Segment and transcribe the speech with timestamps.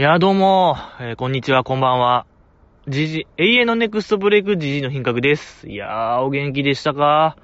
[0.00, 2.24] いや、どうも、えーこんにちは、こんばんは。
[2.88, 5.68] じじ、永遠のネクストブレイクじじの品格です。
[5.68, 7.36] いやー、お元気でしたか？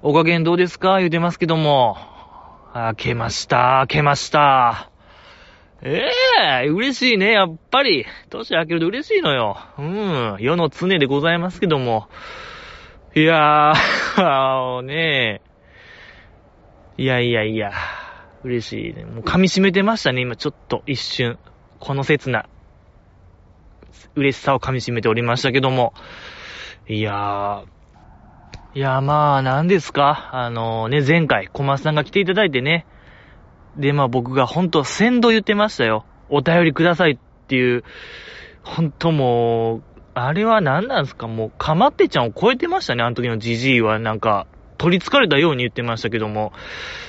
[0.00, 0.96] お加減どうですか？
[0.96, 1.98] 言うてますけども。
[2.72, 4.90] あ、けました、けました。
[5.82, 6.08] え
[6.64, 8.06] え嬉しいね、やっぱり。
[8.30, 9.58] 年明けると嬉しいのよ。
[9.78, 12.08] うん、世の常でございますけども。
[13.14, 15.42] いやー、あ のね
[16.96, 17.72] いやいやいや、
[18.42, 19.04] 嬉しいね。
[19.04, 21.38] もう噛み締めてましたね、今ちょっと一瞬。
[21.80, 22.46] この切な、
[24.14, 25.94] 嬉しさを噛み締めておりましたけども。
[26.86, 32.86] いやー、いやーまあ、何ですかあのーね、前回、小松さんが来ていただいてね。
[33.76, 36.04] で、まあ僕が本当先導言ってましたよ。
[36.28, 37.82] お便りくださいっていう、
[38.62, 39.82] 本当もう、
[40.14, 43.98] あれは何なんですかもう、かまってちゃんを超えてましたね、あの時のジジイは。
[43.98, 46.52] なんか、取り憑かれたように言ってましたけども。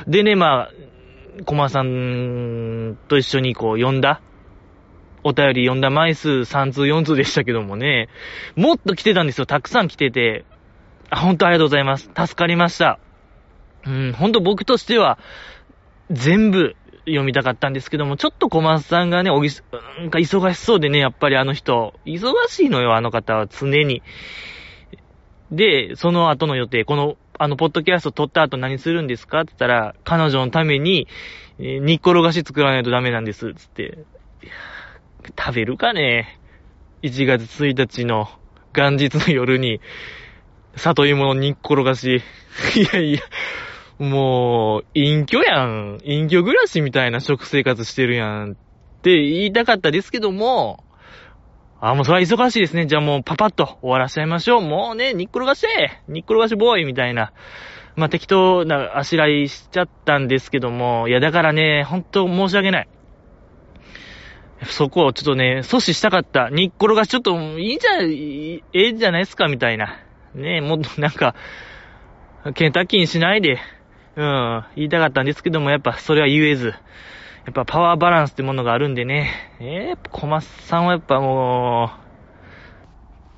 [0.07, 0.71] でね、まあ、
[1.45, 4.21] 小松さんと一緒にこう、読んだ
[5.23, 8.09] お便り読んだ枚数3通4通でしたけどもね、
[8.55, 9.45] もっと来てたんですよ。
[9.45, 10.45] たくさん来てて。
[11.09, 12.09] あ、本当ありがとうございます。
[12.15, 12.99] 助かりました。
[13.85, 15.19] うん、本当僕としては、
[16.09, 19.63] 全部読みたかったんですけども、ちょっと小松さんがね、おぎす、
[19.99, 24.03] なんか忙しそうでね、やっぱりあの人、忙しいのよ、あの方は常に。
[25.51, 31.07] で、その後の予定、この、あの、ポッドキャスト撮った後何するんですかって言ったら、彼女のために、
[31.59, 33.99] えー煮っころがし作らないとダメなんです、つって。
[35.37, 36.39] 食べるかね
[37.03, 38.27] ?1 月1日の
[38.73, 39.81] 元日の夜に、
[40.75, 42.21] 里芋の煮っころがし。
[42.75, 43.21] いやいや、
[43.99, 45.99] もう、隠居やん。
[46.03, 48.51] 隠居暮らしみたいな食生活してるやん。
[48.51, 48.55] っ
[49.01, 50.83] て言いたかったですけども、
[51.79, 52.85] あ、もうそれは忙しいですね。
[52.85, 54.61] じゃあもうパパッと終わらせちゃいましょう。
[54.61, 55.65] もうね、煮っころがし
[56.07, 57.33] 煮っころがしボーイみたいな。
[57.95, 62.87] まあ、適当なあしらいしちゃったんですけども、いや、だからね、ほんと申し訳ない。
[64.65, 66.49] そこをちょっとね、阻止したかった。
[66.49, 69.97] 煮っころがちょっといいんじゃ、ええんじゃないですかみたいな。
[70.35, 71.35] ねえもっとなんか、
[72.53, 73.59] ケンタッキーにしないで、
[74.15, 76.67] うん、言いたかったんですけども、やっぱそれは言えず。
[76.67, 79.31] やっぱパワーバランスってものがあるんでね。
[79.59, 81.91] えー、小松さんはやっぱも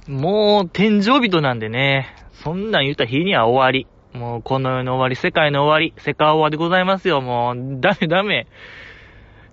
[0.08, 2.14] う、もう天井人なんでね。
[2.34, 3.88] そんなん言った日には終わり。
[4.18, 7.22] もうこの世の終わり、世界の終わり、世界終わりでございますよ。
[7.22, 8.48] もう、ダメダメ。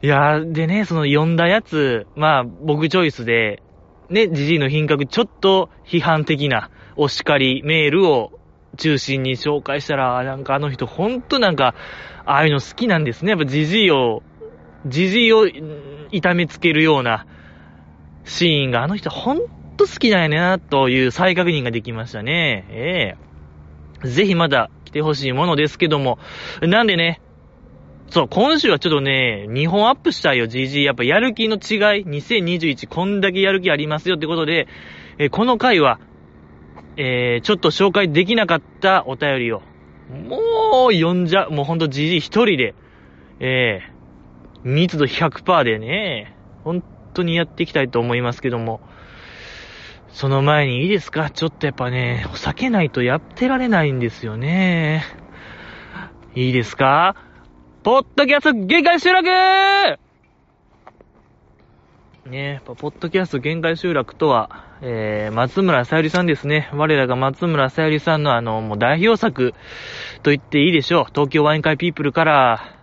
[0.02, 3.62] いやー、でね、その読んだやつ、まあ、僕チョイスで、
[4.08, 8.32] ね、ジジイの品格ちょっと批判的なお叱りメールを
[8.78, 11.74] 中心に紹介したら、なんかあの人ほんとなんか、
[12.24, 13.32] ああいうの好きなんですね。
[13.32, 14.22] やっぱジジイを、
[14.86, 15.46] ジジイを
[16.10, 17.26] 痛めつけるような
[18.24, 19.38] シーンがあの人ほん
[19.76, 22.66] と好きなんやな、という再確認ができましたね。
[22.70, 23.16] え
[24.04, 26.18] えぜひまだ来てほしいものですけども。
[26.62, 27.20] なんでね、
[28.10, 30.82] そう、今週はちょっとね、2本アップしたいよ、GG。
[30.82, 34.66] やっぱやる気の違い、2021こんだけやる気ありますよってことで、
[35.18, 36.00] えーこの回は、
[36.96, 39.62] えー、ちょっと紹介できなかったお便りを、
[40.28, 42.74] もう読んじゃ、もうほんと GG 一人で、
[43.38, 46.34] えー、密度100%でね、
[46.64, 46.82] 本
[47.14, 48.80] 当にやっていきたいと思いますけども、
[50.08, 51.30] その前にいいですか？
[51.30, 55.04] ちょっとやっぱね、お酒ないとやってられないんですよね。
[56.34, 57.14] いいですか？
[57.82, 59.26] ポッドキャスト限界集落
[62.26, 66.68] ねやっぱポッドキャスト限界集落とは、えー、松村さゆりさんですね。
[66.74, 69.54] 我らが松村さゆりさんのあの、もう代表作
[70.22, 71.04] と言っていいでしょう。
[71.06, 72.76] 東京ワイン会ピープルから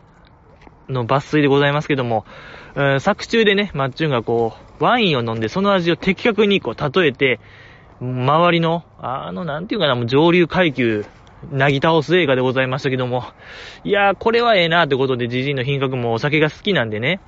[0.89, 2.25] の抜粋でございますけども、
[2.73, 7.39] えー作中でね、マッチュンがこう、ワインを飲んでその味を的確にこう、例えて、
[8.01, 11.05] 周りの、あの、なんていうかな、もう上流階級、
[11.51, 13.23] なぎ倒す映画でございましたけども、
[13.83, 17.19] いやー、これはええなーってことで、ジジイの品格もお酒が好きなんでね、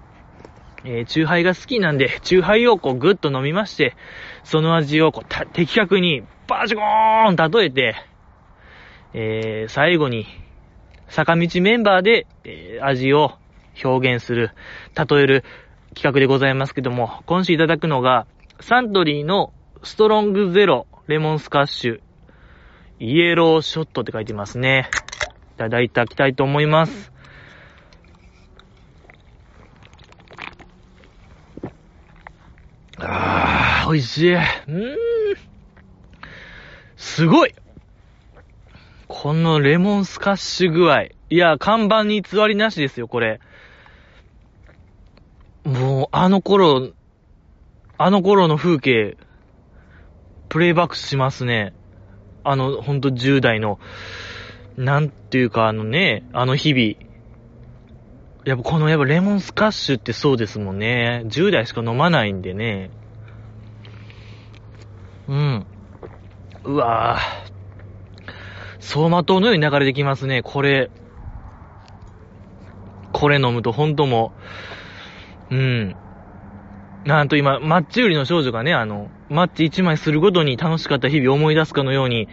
[0.84, 3.96] えー、チューハイが好きなんで、チューハイをこう、ぐっと飲みまして、
[4.44, 7.96] その味をこう、た的確に、バージョーン例えて、
[9.14, 10.26] えー、最後に、
[11.08, 13.34] 坂道メンバーで、えー味を
[13.84, 14.52] 表現する、
[14.96, 15.44] 例える
[15.96, 18.26] 企画でございますけども、今週いただくのが、
[18.59, 19.53] サントリーの
[19.84, 22.02] ストロングゼロレモンスカッシュ、
[22.99, 24.90] イエローショットって書いてますね。
[25.55, 27.11] いただいてきたいと思います。
[32.97, 34.34] あー、美味しい。
[34.35, 34.97] うーん。
[36.97, 37.55] すごい
[39.07, 41.03] このレモンスカッシュ具合。
[41.03, 43.40] いや、看板に偽りなしですよ、これ。
[45.63, 46.91] もう、あの頃、
[47.97, 49.17] あの頃の風景、
[50.47, 51.73] プレイバックしますね。
[52.44, 53.80] あの、ほんと10代の、
[54.78, 57.09] なんていうかあのね、あの日々、
[58.46, 61.24] やっぱこのやっぱレモンスカッシュってそうですもんね。
[61.26, 62.90] 10代しか飲まないんでね。
[65.28, 65.66] うん。
[66.64, 67.50] うわぁ。
[68.80, 70.42] 走馬灯のように流れてきますね。
[70.42, 70.90] これ。
[73.12, 74.32] これ飲むと本当も
[75.52, 75.96] う、うん。
[77.06, 82.28] なんと今、マッチ売りの少女がね、あの、マッチ1枚するごとに楽しかった日々を思い出すかのように、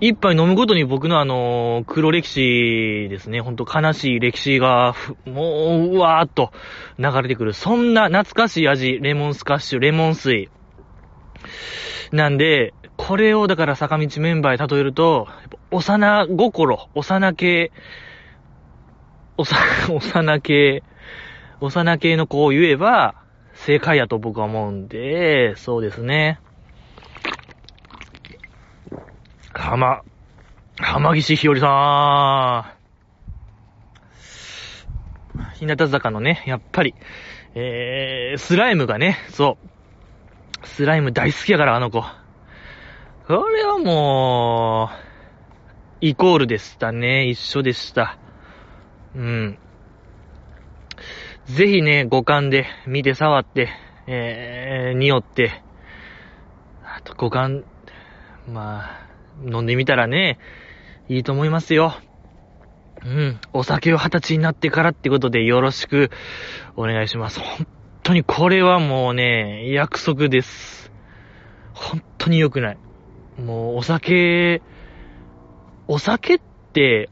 [0.00, 3.40] 一杯飲むごとに僕のあの、黒歴史ですね。
[3.40, 4.96] ほんと悲しい歴史が、
[5.26, 6.50] もう、うわーっと
[6.98, 7.52] 流れてくる。
[7.52, 10.48] そんな懐かしい味、レモンスカッシュ、レモン水。
[12.10, 15.28] なんで、これをだから坂道メンバーで例えると、
[15.70, 17.72] 幼心、幼系、
[19.38, 19.44] 幼、
[19.94, 20.82] 幼系、
[21.60, 23.21] 幼系の子を言えば、
[23.64, 26.40] 正解やと僕は思うんで、そうですね。
[29.52, 30.02] 浜、
[30.78, 32.82] 浜岸ひよりさん。
[35.54, 36.94] 日向坂のね、やっぱり、
[37.54, 39.58] えー、スライムがね、そ
[40.62, 40.66] う。
[40.66, 42.02] スライム大好きやから、あの子。
[43.28, 44.96] これはもう、
[46.00, 47.28] イコールでしたね。
[47.28, 48.18] 一緒でした。
[49.14, 49.58] うん。
[51.54, 53.68] ぜひね、五感で見て触って、
[54.06, 55.62] えー、匂って、
[56.82, 57.64] あと五感、
[58.48, 59.06] まあ、
[59.44, 60.38] 飲んでみたらね、
[61.10, 61.94] いいと思いますよ。
[63.04, 63.38] うん。
[63.52, 66.10] お酒を二十歳になってからってことでよろしく
[66.74, 67.38] お願いします。
[67.38, 67.66] 本
[68.02, 70.90] 当にこれはもうね、約束です。
[71.74, 72.78] 本当に良くない。
[73.38, 74.62] もうお酒、
[75.86, 76.40] お酒っ
[76.72, 77.10] て、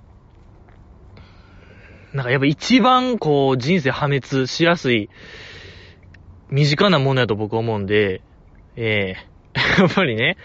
[2.13, 5.09] なんかやっぱ一番こう人生破滅しやすい、
[6.51, 8.23] 身近なものやと僕は思うんで、
[8.77, 9.15] え
[9.55, 10.37] えー、 やっぱりね、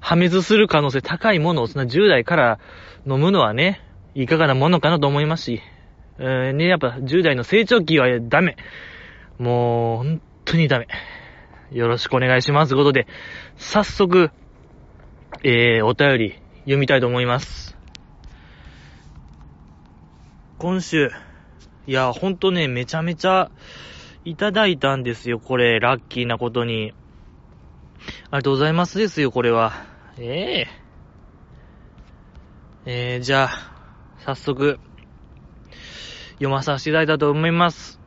[0.00, 2.58] 破滅する可能性高いものをそんな10代から
[3.06, 3.80] 飲むのはね、
[4.14, 5.62] いかがなものかなと思いますし、
[6.18, 8.56] えー、ね、やっぱ10代の成長期はダメ。
[9.38, 10.86] もう、本当にダメ。
[11.72, 12.70] よろしくお願いします。
[12.70, 13.06] ということで、
[13.56, 14.30] 早速、
[15.42, 17.73] えー、お便り読みたいと思います。
[20.64, 21.10] 今週、
[21.86, 23.50] いや、ほんとね、めちゃめちゃ
[24.24, 26.94] いただいたんですよ、これ、ラッキーなことに。
[28.00, 29.74] ありがとうございますですよ、これは。
[30.16, 30.66] え
[32.86, 33.72] えー、えー、じゃあ、
[34.20, 34.78] 早速、
[36.36, 38.00] 読まさせていただいたと思います。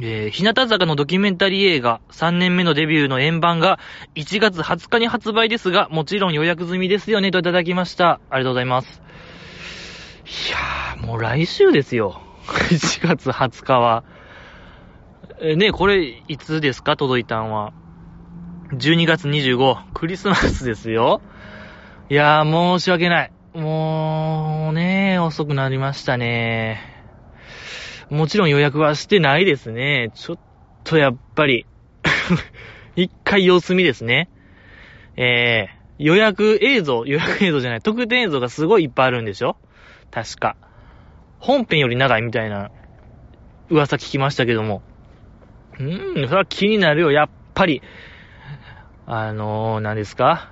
[0.00, 3.78] えー、日向坂のドキュメンタリー映画3年目のデビューの円盤が
[4.14, 8.18] 1月20日に発売ですが、もちろん予約済みですよねといただきました。
[8.30, 9.09] ありがとうございます。
[10.30, 12.20] いやー、もう来週ですよ。
[12.70, 14.04] 1月20日は。
[15.40, 16.96] えね、これ、いつですか？
[16.96, 17.72] 届いたんは。
[18.72, 21.20] 12月25、クリスマスですよ。
[22.08, 23.32] いやー、申し訳ない。
[23.54, 26.80] もう、ね、遅くなりましたね。
[28.08, 30.10] もちろん予約はしてないですね。
[30.14, 30.38] ちょっ
[30.84, 31.66] とやっぱり
[32.94, 34.28] 一回様子見ですね。
[35.16, 39.56] えー、予約映像、予約映像じゃない、特典映像がすごいいっぱいあるんでしょ？
[40.10, 40.56] 確か。
[41.38, 42.70] 本編より長いみたいな
[43.70, 44.82] 噂聞きましたけども。
[45.78, 47.10] うーん、それは気になるよ。
[47.10, 47.82] やっぱり、
[49.06, 50.50] あのー、何ですか？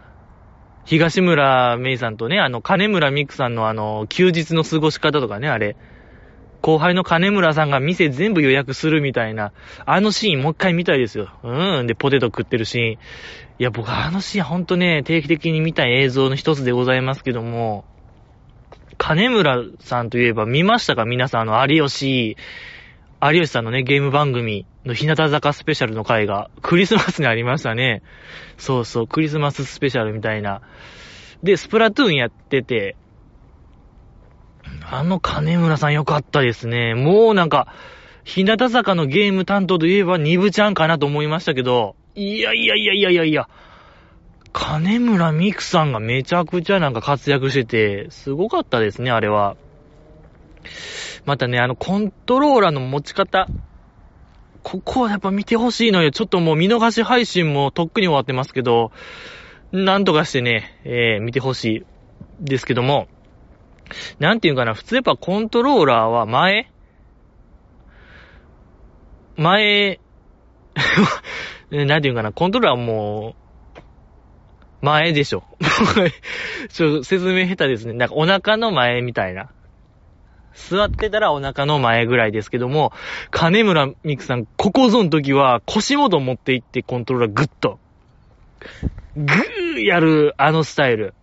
[0.85, 5.77] 東村芽衣さんとね、あの、金村美久さんのあの、休日の過ごし方とかね、あれ。
[6.63, 9.53] 後輩の金村さんが店全部予約するみたいな、
[9.85, 11.29] あのシーンもう一回見たいですよ。
[11.45, 11.87] うん。
[11.87, 12.93] で、ポテト食ってるシーン。
[12.93, 12.99] い
[13.59, 17.85] や、僕あのシーンほんとね、定期的に見たい映像の一つでございますけども、
[18.99, 21.05] 金村さんといえば見ましたか？
[21.05, 22.37] 皆さん、あの、有吉、
[23.23, 28.03] 有吉さんのね、ゲーム番組の日向坂スペシャルの回が、クリスマスにありましたね。
[28.59, 30.63] そうそう、クリスマススペシャルみたいな。
[31.43, 32.97] で、スプラトゥーンやってて、
[34.91, 36.95] あの金村さんよかったですね。
[36.95, 37.73] もうなんか、
[38.25, 43.49] 日向坂のゲーム担当といえばニブちゃんかなと思いましたけど、いやいやいやいやいやいや、
[44.53, 49.57] 金村美久さんがめちゃくちゃなんか活躍してて、すごかったですね、あれは。
[51.25, 53.49] またね、あの、コントローラーの持ち方。
[54.63, 56.11] ここはやっぱ見てほしいのよ。
[56.11, 58.93] ちょっともう見逃し配信もとっくに終わってますけど、
[59.73, 61.87] なんとかしてね、えー、見てほしい
[62.41, 63.09] ですけども、
[64.19, 66.71] なんていうかな、普通やっぱコントローラーは前？
[69.37, 70.01] 前、
[71.71, 73.48] なんていうかな、コントローラーはもう、
[74.81, 75.45] 前でしょ。
[76.71, 77.95] ちょ、説明下手ですね。
[77.95, 79.51] なんかお腹の前みたいな。
[80.55, 82.93] 座ってたらお腹の前ぐらいですけども、
[83.31, 87.79] 金村美久さん、ここぞの時は腰元持っていってコントローラーグッと、
[89.17, 91.15] グーやるあのスタイル。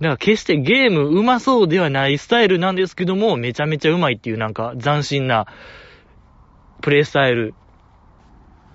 [0.00, 5.46] なんか決してゲーム上手そうではないスタイルなんですけども、めちゃめちゃ上手いっていうなんか斬新な
[6.80, 7.54] プレイスタイル、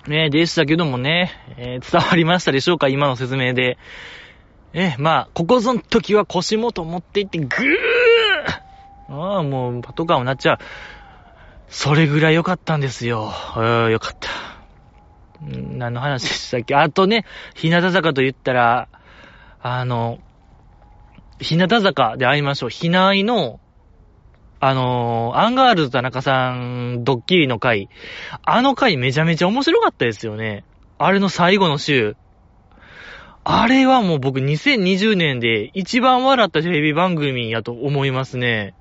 [0.07, 3.77] ね、でしたけどもね、えー、伝わりましたでしょうか今の説明で。
[4.73, 7.49] え、まあ、ここぞの時は腰元持っていって、ぐー
[9.09, 10.57] ああ、もうパトカーもなっちゃう。
[11.69, 13.31] それぐらい良かったんですよ。
[13.55, 14.29] うん、良かった。
[15.41, 16.75] 何の話でしたっけ？
[16.75, 18.87] あとね、日向坂と言ったら、
[19.61, 20.19] あの、
[21.39, 22.69] 日向坂で会いましょう。
[22.69, 23.59] ひないの、
[24.65, 27.89] あのー、アンガールズ田中さんドッキリの回。
[28.43, 30.63] あの回めちゃめちゃ面白かったですよね。
[30.97, 32.15] あれの最後の週。
[33.43, 38.73] あれはもう僕2020年で一番笑ったテレビ番組やと思いますね。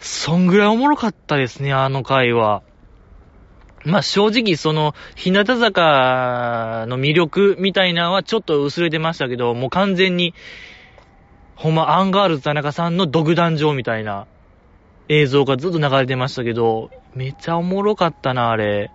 [0.00, 2.62] そんぐらいおもろかったですね、あの回は。
[3.86, 10.34] まあ、正直その、日向坂の魅力みたいなのはちょっと薄れてましたけど、もう完全に、
[11.54, 14.26] ほんまアンガールズ田中さんの独壇場みたいな
[15.08, 18.90] 映像がずっと流れてましたけど、めっちゃおもろかったな、あれ。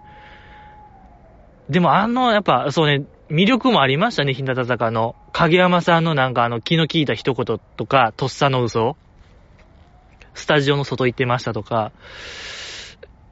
[1.69, 5.15] でもあの、やっぱ、そうね、魅力もありましたね、日向坂の。
[5.31, 8.97] 影山さんのなんかあの、気の利いた一言とか、とっさの嘘。
[10.33, 11.91] スタジオの外行ってましたとか。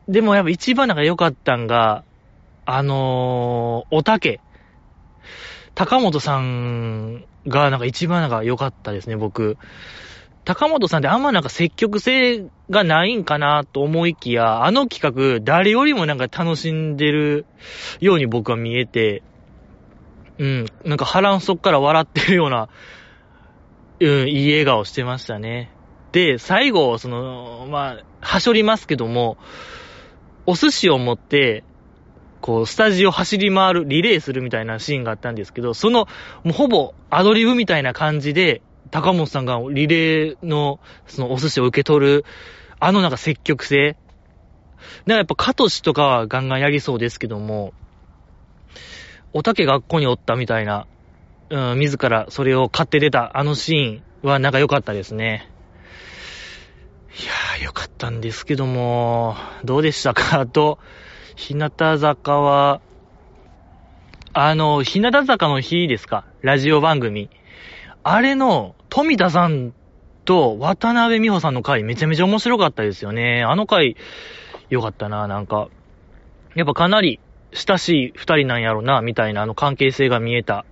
[0.07, 2.03] でもやっぱ一番なんか良かったんが、
[2.65, 4.39] あのー、おたけ。
[5.75, 9.57] 高本さんがなんか一番なんか良かったですね、僕。
[10.49, 17.45] 高本さんってあんまなんか積極性がないんかなと思いきや、あの企画、誰よりもなんか楽しんでる
[17.99, 19.21] ように僕は見えて、
[20.39, 22.67] うん、なんか腹の底から笑ってるような、
[23.99, 25.71] うん、いい笑顔してましたね。
[26.13, 29.37] で、最後、その、まあ、はしょりますけども、
[30.47, 31.63] お寿司を持って、
[32.41, 36.07] こう、スタジオ走り回る、リレーするみたいなシーンがあったんですけど、その、
[36.43, 42.25] もうほぼアドリブみたいな感じで、高本さんがリレーの、そのお寿司を受け取る、
[42.79, 43.97] あのなんか積極性。
[45.05, 47.73] なんかやっぱ、カトシとかはガンガンやりそうですけども、
[49.33, 50.87] おたけ学校におったみたいな、
[51.49, 55.49] うん、自らそれを買って出たあのシーンはなんか良かったですね。
[57.09, 60.47] いやー、良かったんですけども、どうでしたか？
[60.47, 60.79] と、
[61.35, 62.81] 日向坂は、
[64.33, 66.25] あの、日向坂の日ですか？
[66.41, 67.29] ラジオ番組。
[68.03, 69.73] あれの、富田さん
[70.25, 73.43] と渡辺美穂さんの回めちゃめちゃ面白かったですよね。
[73.43, 73.95] あの回、
[74.69, 75.69] 良かったな、なんか。
[76.55, 77.19] やっぱかなり
[77.53, 80.65] 親しい二人なんやろな、みたいなあの関係性が見えた。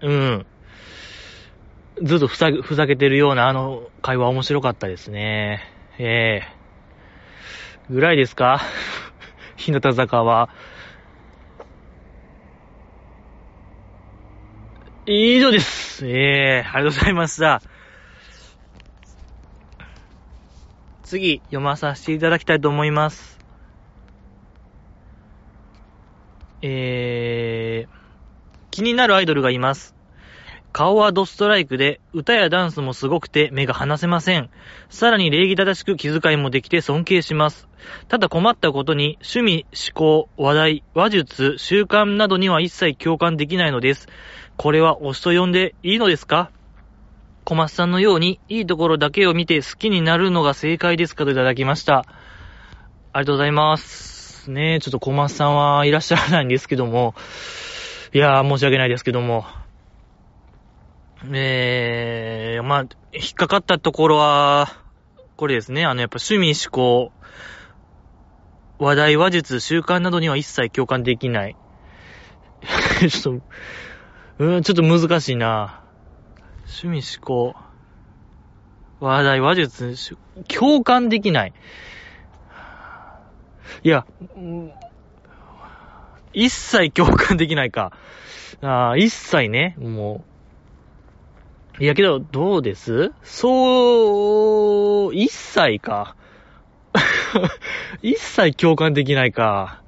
[0.00, 0.46] うん。
[2.02, 5.62] ずっとふざふざけてるようなあの会話面白かったですね。
[5.98, 8.60] ええー、ぐらいですか？
[9.56, 10.48] 日向坂は。
[15.10, 16.06] 以上です。
[16.06, 17.62] ええー、ありがとうございました。
[21.02, 23.38] 次、読まさせていただきたいと思います。
[26.60, 27.88] えー、
[28.70, 29.97] 気になるアイドルがいます。
[30.72, 34.50] 顔はドストライクで、歌やダンスもすごくて目が離せません。
[34.90, 37.68] さらに礼儀正しく気遣いもできて尊敬します。
[38.08, 44.08] ただ困ったことに、趣味、思考、話題、話術、習慣などには一切共感できないのです。
[44.56, 46.50] これは推しと呼んでいいのですか？
[47.44, 52.04] 小松さんのように、いいところだけを見て好きになるのが正解ですかといただきました。
[53.12, 54.18] ありがとうございます。
[54.38, 54.78] ですね。
[54.80, 57.14] ちょっと小松さんはいらっしゃらないんですけども、
[58.12, 59.44] いやー、申し訳ないですけども。
[61.24, 62.80] えー、まあ、
[63.12, 64.68] 引っかかったところは、
[65.36, 65.84] これですね。
[65.84, 67.12] あの、やっぱ趣味思考、
[68.78, 71.56] 話題話術、習慣などには一切共感できない。
[73.10, 75.82] ちょっと、うん、ちょっと難しいな。
[76.66, 77.56] 趣味思考、
[79.00, 81.52] 話題話術、共感できない。
[83.82, 84.06] いや、
[86.32, 87.92] 一切共感できないか。
[88.60, 90.37] ああ一切ね、もう。
[91.80, 93.12] いやけど、どうです？
[93.22, 96.16] そう、一切か。
[98.02, 99.80] 一切共感できないか。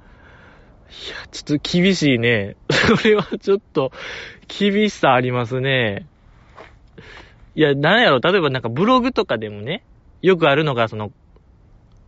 [0.89, 2.55] いや、ちょっと厳しいね。
[2.71, 3.91] それはちょっと、
[4.47, 6.07] 厳しさありますね。
[7.55, 9.83] いや、なんやろ、例えばなんかブログとかでもね、
[10.21, 11.11] よくあるのが、その、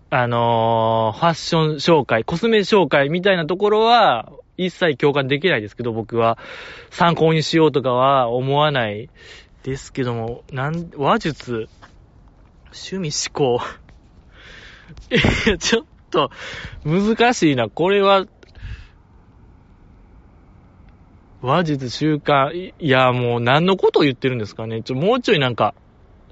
[0.09, 6.37] あのー、ファッション紹介、コスメ紹介みたいなところは、一切共感できないですけど、僕は。
[6.91, 9.09] 参考にしようとかは思わない
[9.63, 11.69] ですけども、なん、話術、
[12.71, 13.61] 趣味思考。
[15.09, 16.31] いや、ちょっと、
[16.85, 17.69] 難しいな。
[17.69, 18.25] これは、
[21.41, 24.81] 話術習慣、いや、もう何のことを言ってるんですかね。
[24.81, 25.73] ちょ、もうちょいなんか、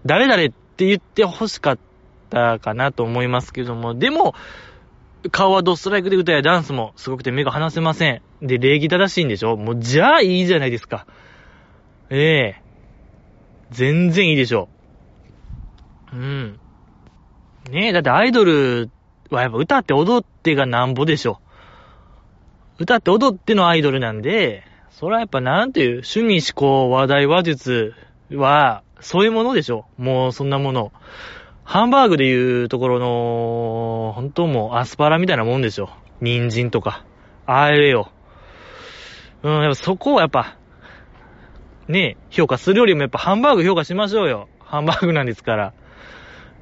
[0.06, 1.80] 誰々って言って欲しかっ
[2.30, 4.36] たかなと思いますけども、でも、
[5.32, 8.22] 顔はドストライクで歌やダンスもすごくて目が離せません。
[8.42, 11.06] で、礼儀正しいんでしょもう、じゃあいいじゃないですか。
[12.10, 12.61] ええ
[13.72, 14.70] 全然いいでしょ
[16.14, 16.16] う。
[16.16, 16.60] うん。
[17.72, 18.90] ねえ、だってアイドル
[19.30, 21.40] はやっぱ歌って踊ってがなんぼでしょ。
[22.80, 27.94] 歌って踊ってのアイドルなんで、それはやっぱなんていう、趣味思考、話題、話術
[28.32, 29.86] は、そういうものでしょ。
[29.98, 30.92] もうそんなもの。
[31.64, 35.90] ハンバーグでいうところの、本当もうアスパラみたいなもんでしょ。
[36.20, 37.06] 人参とか。
[37.46, 38.12] あれよ。
[39.44, 40.58] うん、やっぱそこはやっぱ、
[41.92, 44.48] ね評価するよりもやっぱハンバーグ評価しましょうよ。
[44.60, 45.74] ハンバーグなんですから。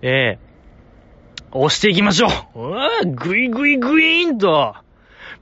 [0.01, 0.49] ええ
[1.51, 4.75] 押していきましょううわぐいぐいぐいーんと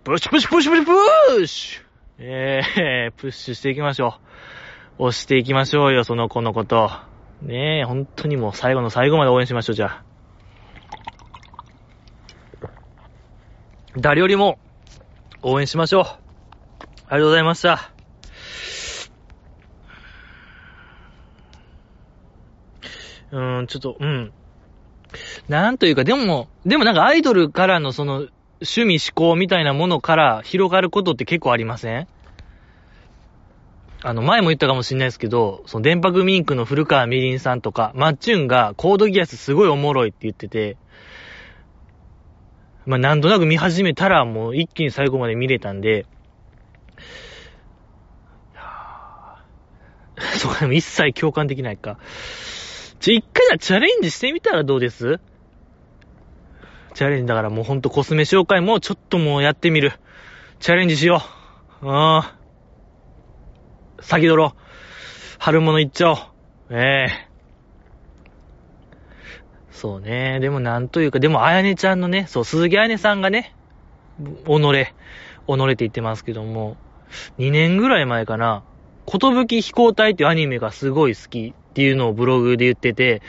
[0.04, 0.92] プッシュプッシュプシュプシュプ
[1.42, 1.88] ッシュ
[2.20, 4.16] ええー、プッシュしていきましょ
[5.00, 5.04] う。
[5.04, 6.90] 押していきましょうよ、その子のこと。
[7.44, 10.04] ねえ、本当にもう最後の最後まで応援しましょう、じゃあ。
[13.96, 14.58] 誰よりも
[15.44, 16.04] 応援しましょう。
[16.04, 17.97] ありがとうございました。
[23.32, 24.32] うん、ちょっと、うん。
[25.48, 28.28] なんというか、でも、でもなんかアイドルからのその、
[28.60, 32.08] 趣味思考みたいなものから広がることって結構ありません？
[34.04, 40.78] あの、前も言ったかもしんないですけど、その電波組インクの古川みりんさんとか、マッチュンがコードギアスすごいおもろいって言ってて、
[42.86, 46.06] まあ、なんとなく見始めたらもう一気に最後まで見れたんで、
[50.38, 52.00] そうか、でも一切共感できないか。
[53.00, 55.20] ちょ、一回はチャレンジしてみたらどうです？
[56.94, 59.94] チャレンジだからもうほんとコスメ紹介もちょっともうやってみる。
[60.60, 61.22] チャレンジしよ
[61.84, 61.88] う。
[61.88, 62.24] うん。
[64.00, 64.62] 先取ろう。
[65.38, 66.18] 春物行っちゃおう。
[66.72, 67.28] ええ
[69.70, 70.40] そうね。
[70.40, 73.54] でもなんというか、でもあやねちゃんのね、そう、鈴木あやねさんがね、
[74.20, 76.78] 己、己って言ってますけども、
[77.38, 78.64] 2年ぐらい前かな、
[79.06, 83.22] ことぶき飛行隊っていうアニメがすごい好きっていうのをブログで言ってて、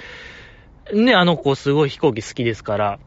[0.94, 2.98] ね、あの子すごい飛行機好きですから、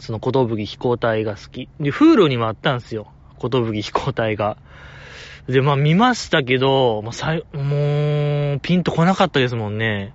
[0.00, 1.68] そのことぶき飛行隊が好き。
[1.78, 3.06] で、フールにもあったんですよ。
[3.38, 4.56] ことぶき飛行隊が。
[5.46, 10.12] で、まあ見ましたけど、まあ、さい、もう、ピンとこなかったですもんね。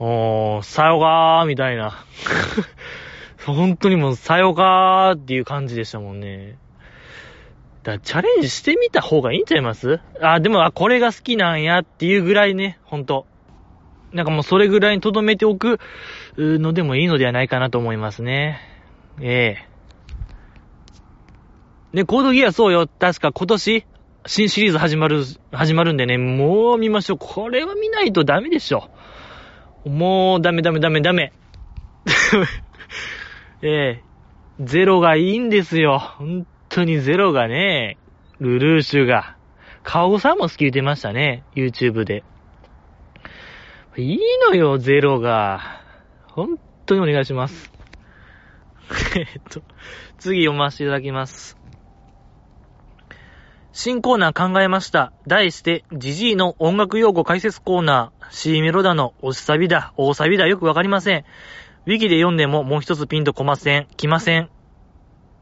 [0.00, 2.04] おー、さよがーみたいな。
[3.46, 6.58] 本当にもう、さよがーっていう感じでしたもんね。
[7.88, 10.00] だチャレンジしてみた方がいいんちゃいます？
[10.20, 13.26] あ、でも、あ、これが好きなんやっていうぐらいね、ほんと。
[14.12, 15.80] なんかもうそれぐらいに留めておく
[16.36, 18.60] のでもいいのではないかなと思いますね。
[19.20, 19.68] ええ
[21.92, 22.86] ね、コードギアそうよ。
[22.86, 23.84] 確か今年、
[24.26, 27.18] 新シリーズ始まる、始まるんでね、もう見ましょう。
[27.18, 28.90] これは見ないとダメでしょ。
[29.86, 31.32] もうダメダメダメダメ。
[33.62, 34.02] ええ
[34.60, 35.98] ゼロがいいんですよ。
[35.98, 36.46] 本
[36.78, 37.98] 当にゼロがね、
[38.38, 39.36] ルルーシュが。
[39.82, 41.42] 顔さんも好き言ってましたね。
[41.56, 42.22] YouTube で。
[43.96, 45.82] いいのよ、ゼロが。
[46.28, 47.72] 本当にお願いします。
[49.16, 49.62] えっと、
[50.18, 51.58] 次読ませていただきます。
[53.72, 55.12] 新コーナー考えました。
[55.26, 58.26] 題して、ジジイの音楽用語解説コーナー。
[58.30, 61.24] C メロだの、押しサビだ、大サビだ、よくわかりません。
[61.86, 63.88] ウィキで読んでももう一つピンとこません。
[63.96, 64.50] 来ません。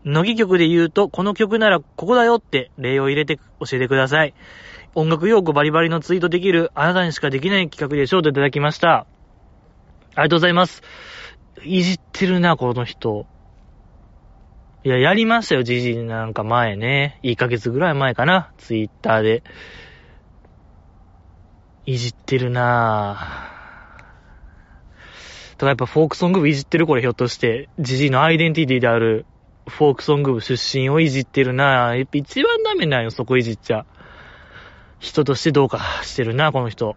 [0.07, 4.35] 乃木曲で言うと、この曲ならここだよって例を入れて教えてください。
[4.95, 8.99] 音楽用語バリバリのツイートできるあなたにしかできない企画でしょうといただきました。
[8.99, 9.07] あ
[10.11, 10.83] りがとうございます。
[11.64, 13.27] いじってるな、この人。
[14.85, 17.19] いや、やりましたよ、じじなんか前ね。
[17.25, 19.42] 1ヶ月ぐらい前かな、ツイッターで。
[21.85, 25.59] いじってるなぁ。
[25.59, 29.27] とかやっぱフォークソング部いじってるこれひょっとして、じじのアイデンティティである
[29.66, 32.07] フォークソング部出身をいじってるなぁ。
[32.12, 33.85] 一番ダメなんよ、そこいじっちゃ。
[34.98, 36.96] 人としてどうかしてるな、この人。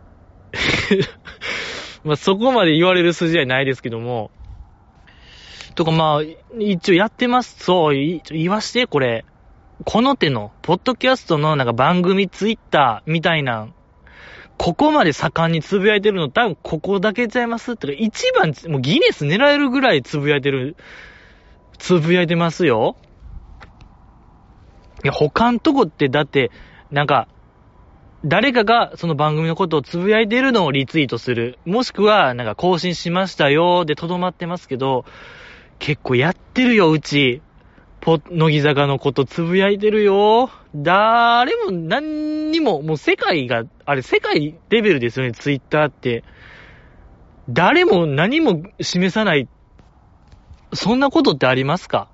[2.03, 4.31] まあ、そこまで言われる筋合いないですけども。
[5.75, 7.63] とかまあ、一応やってます。
[7.63, 9.25] そう、言わして、これ。
[9.85, 13.69] この手の、ポッドキャストのなんか番組ツイッターみたいな、
[14.57, 20.75] ここまで盛んにつぶやいてるの多分ここだけちゃいますってか、一番、もうギネス狙えるぐらいつぶやいてる、
[21.79, 22.95] つぶやいてますよ。
[25.03, 26.51] いや、他んとこってだって、
[26.91, 27.27] なんか、
[28.25, 31.57] 誰かがその番組のことをつぶやいてるのをリツイートする。
[31.65, 35.05] もしくは、なんか更新しましたよでとどまってますけど、
[35.79, 37.41] 結構やってるよ、うち。
[38.01, 40.49] ポ、乃木坂のことつぶやいてるよ。
[40.75, 46.25] 誰も何にも、もう世界が、あれ世界レベルですよね、ツイッターって。
[47.49, 49.47] 誰も何も示さない、
[50.73, 52.09] そんなことってありますか？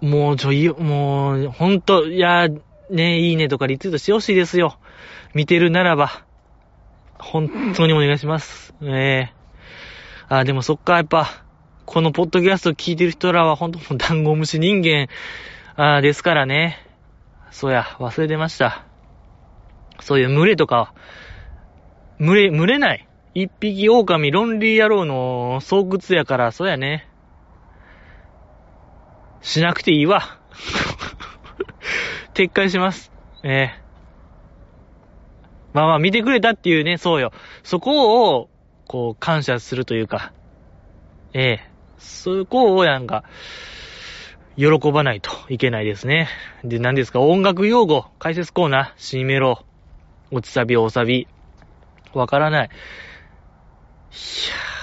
[0.00, 2.48] もう、ちょ、いもう、ほんと、いや、
[2.90, 4.78] ね、いいねとかリツイートしてほしいですよ。
[5.34, 6.24] 見てるならば。
[7.18, 8.74] 本当にお願いします。
[8.82, 9.32] ええ
[10.28, 11.44] あ、でもそっか、やっぱ、
[11.86, 15.08] このポッドキャスト聞いてる人らは本当もうダンゴムシ人間、
[15.76, 16.78] あですからね。
[17.50, 18.84] そうや、忘れてました。
[20.00, 20.92] そういう群れとか、
[22.18, 23.08] 群れ、群れない。
[23.34, 27.08] 一匹狼ロンリー野郎の巣窟やから、そうやね。
[29.46, 30.22] しなくていいわ。
[32.34, 33.12] 撤回します。
[33.44, 33.74] ええ
[35.72, 37.30] まあまあ見てくれたっていうね、そうよ。
[37.62, 38.50] そこを、
[38.88, 40.32] こう、感謝するというか、
[41.32, 41.60] ええ
[41.96, 43.22] そこをなんか、
[44.56, 46.28] 喜ばないといけないですね。
[46.64, 49.64] で、何ですか、音楽用語、解説コーナー、C メロ、
[50.32, 51.28] 落ちサビ、大サビ、
[52.14, 52.66] わからない。
[52.66, 54.75] いや、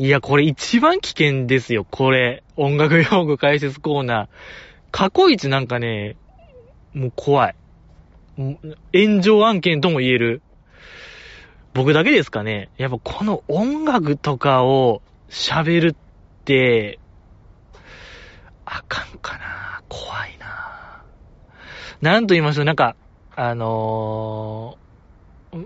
[0.00, 2.42] いや、これ一番危険ですよ、これ。
[2.56, 4.28] 音楽用語解説コーナー。
[4.90, 6.16] 過去一なんかね、
[6.94, 7.54] もう怖い。
[8.94, 10.40] 炎上案件とも言える。
[11.74, 12.70] 僕だけですかね。
[12.78, 16.98] やっぱこの音楽とかを喋るって、
[18.64, 21.04] あかんかな怖いな
[22.00, 22.96] なんと言いましょう、なんか、
[23.36, 24.89] あのー、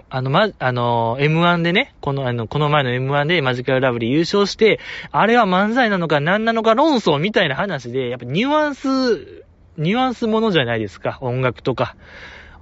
[0.08, 9.44] あの、ま、あの、M1 でね、この、あの、この前の M1 でマジカルラブリー優勝して、あれは漫才なのか何なのか論争みたいな話で、やっぱニュアンス、
[9.76, 11.18] ニュアンスものじゃないですか。
[11.20, 11.96] 音楽とか、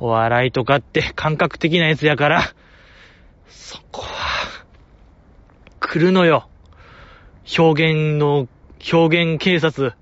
[0.01, 2.43] お笑いとかって感覚的なやつやから、
[3.49, 4.65] そこは、
[5.79, 6.49] 来るのよ。
[7.57, 8.49] 表現の、
[8.93, 9.95] 表現警察、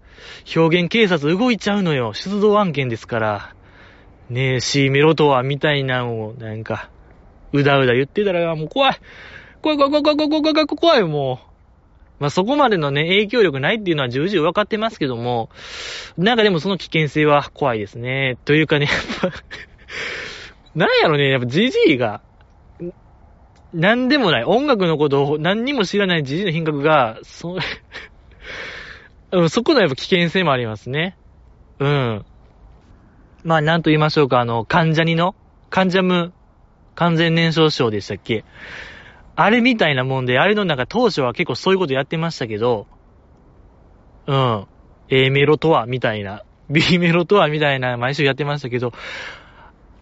[0.57, 2.15] 表現警察動いちゃうのよ。
[2.15, 3.55] 出動案件ですから。
[4.31, 6.89] ねえ、C メロとは、みたいなのを、なんか、
[7.53, 8.97] うだうだ言ってたら、もう怖い。
[9.63, 11.51] 怖い怖い怖い怖い怖い怖い怖いもう。
[12.21, 15.49] まあ、そこまでのね、影響力ないっていうのは重々分かってますけども、
[16.19, 18.37] なんかでもその危険性は怖いですね。
[18.45, 19.43] というかね、やっぱ
[20.77, 22.21] なんやろね、やっぱジジイが、
[23.73, 27.57] なんでもない、音楽のことを何にも知らないジジイの品格が、そ、
[29.49, 31.17] そこのやっぱ危険性もありますね。
[31.79, 32.25] うん。
[33.45, 35.35] まあ、なんと言いましょうか、あの、関ジャニの、
[35.71, 36.35] 関ジャム
[36.95, 38.45] 完全燃焼症でしたっけ？
[39.37, 42.87] あれみたいなもんで、あれのなんか当初は結構そういうことやってましたけど、
[44.27, 44.67] うん。
[45.09, 46.45] A メロとは、みたいな。
[46.69, 48.93] B メロとは、みたいな、毎週やってましたけど、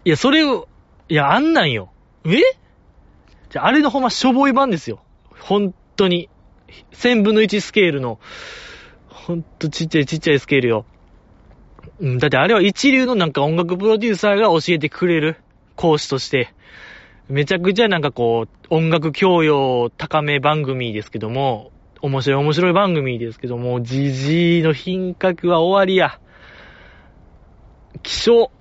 [0.05, 0.67] いや、それを、
[1.07, 1.91] いや、あんなんよ。
[2.25, 2.37] え？
[3.49, 5.01] じゃあ、あれのほんましょぼい版ですよ。
[5.39, 6.29] 本当に。
[6.91, 8.19] 千分の一スケールの、
[9.07, 10.85] ほんとちっちゃいちっちゃいスケールよ。
[11.99, 15.37] うん、だってあれは一流のなんか音楽プロデューサーが教えてくれる
[15.79, 16.53] 講師として、
[17.29, 26.19] めちゃくちゃなんかこう、音楽教養高め番組ですけども、面白い面白い番組ですけども、じじいの品格は終わりや。
[28.03, 28.33] 気象。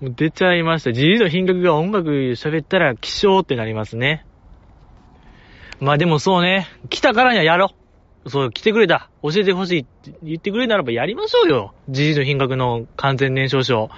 [0.00, 0.94] もう出ちゃいました。
[0.94, 4.24] じじいの品格が音楽喋ったら気象ってなりますね。
[5.78, 7.83] まあでもそうね、来たからにはやろう。
[8.26, 9.10] そう、来てくれた。
[9.22, 11.74] 教えてほしいって言ってくれならばやりましょうよ。
[11.88, 13.90] じじの品格の完全燃焼症。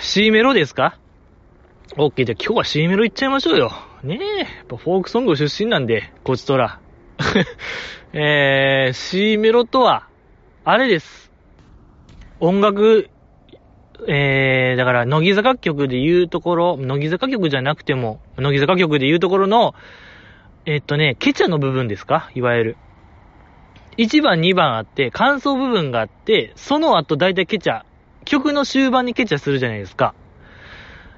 [0.00, 0.98] C メロですか
[1.96, 3.70] ?OK、じゃあ今日は C メロ行っちゃいましょうよ。
[4.02, 6.80] ねえ、やっぱフォークソング出身なんで、こちとら。
[8.12, 10.08] えー、C メロとは、
[10.64, 11.32] あれです。
[12.40, 13.08] 音楽
[14.08, 19.74] えー、だから、乃木坂曲で言うところ、乃木坂曲じゃなくても、乃木坂曲で言うところの、
[20.66, 22.30] えっとね、ケチャの部分ですか？
[22.34, 22.76] いわゆる。
[23.98, 27.82] 1番、2番あって、感想部分があって、その後大体ケチャ、
[28.24, 30.14] 曲の終盤にケチャするじゃないですか。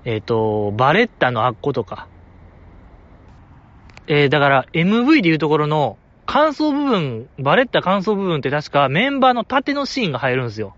[0.04, 2.08] えっ、と、バレッタのアッコとか。
[4.08, 10.74] えー、だから MV で言うところの感想部分、バレッタ感想部分って確かメンバーの縦のシーンが入るんですよ。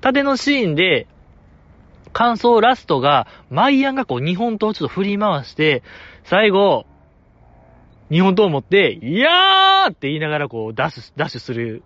[0.00, 1.06] 縦のシーンで、
[2.12, 5.84] 感想ラストが、マイアンがこう日本刀をちょっと振り回して、
[6.24, 6.86] 最後、
[8.10, 11.82] 日本刀を持って、いやーって言いながらこうダッシュ、ダッシュする。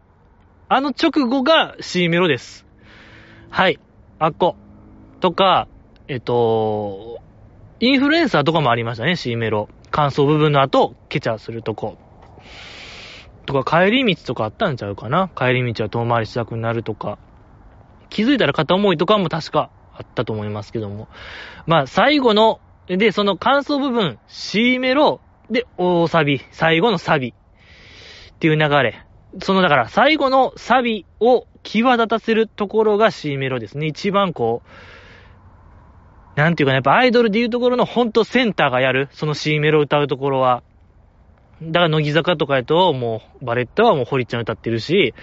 [0.68, 2.66] あの直後が C メロです。
[3.50, 3.78] はい。
[4.18, 4.56] あっこ。
[5.20, 5.68] とか、
[6.08, 7.20] えっと、
[7.80, 9.68] インフルエンサーとかもありましたね、C メロ。
[9.90, 11.98] 感想部分の後、ケチャするとこ。
[13.44, 17.18] とか、帰り道とかあったんちゃうかな帰り道は遠回りしたくなるとか。
[18.08, 21.08] 気づいたら片思いとかも確かあったと思いますけども。
[21.66, 27.34] まあ、最後の、で、その感想部分、C メロ、で、大サビ、最後のサビ。
[28.34, 29.00] っていう流れ。
[29.42, 33.86] その、だから、最後のサビを際立たせるところが C メロですね。
[33.86, 40.62] 一番こう、なんていうかね、やっぱアイドルでいうところのほんとセンターがやる、その C メロ歌うところは。
[41.62, 45.14] だから乃木坂とかやと、もう、バレッタはもう堀ちゃん歌ってるし、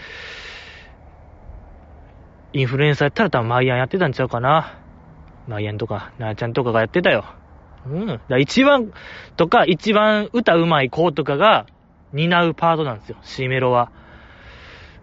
[2.54, 4.78] インフルエンサーやったら多分マイアンやってたんちゃうかな。
[5.48, 7.26] マイアンとか、なーちゃんとかがやってたよ。
[7.88, 8.22] うん。
[8.30, 8.92] だ一番、
[9.38, 11.66] とか、一番歌うまい子とかが
[12.14, 13.92] 担うパートなんですよ、C メロは。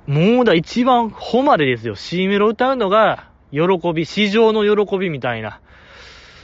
[0.07, 1.95] もうだ、一番誉れですよ。
[1.95, 3.61] C メロ歌うのが、喜
[3.93, 5.61] び、市場の喜びみたいな、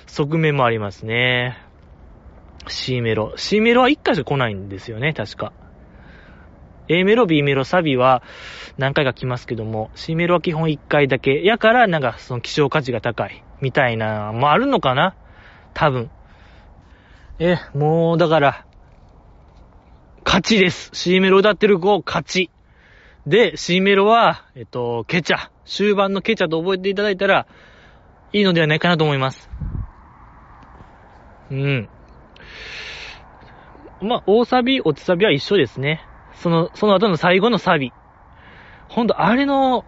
[0.07, 1.59] 側面もありますね。
[2.67, 3.33] C メロ。
[3.37, 5.53] C メロは一回しか来ないんですよね、確か。
[6.89, 8.23] A メロ、B メロ、サビは
[8.77, 11.43] 何回か来ますけども、C メロは基本一回だけ。
[11.43, 13.43] やから、なんかその希少価値が高い。
[13.61, 15.15] みたいな、もあるのかな
[15.73, 16.11] 多分。
[17.41, 18.65] え、もう、だから、
[20.25, 20.91] 勝ちです。
[20.93, 22.51] C メロ歌ってる子、勝ち。
[23.27, 25.51] で、C メロは、えっと、ケチャ。
[25.65, 27.49] 終盤のケチャと覚えていただいたら、
[28.33, 29.51] いいのではないかなと思います。
[31.51, 31.89] うん。
[34.01, 36.03] まあ、大サビ、落ちサビは一緒ですね。
[36.35, 37.93] その、その後の最後のサビ。
[38.89, 39.85] ほんと、あれの、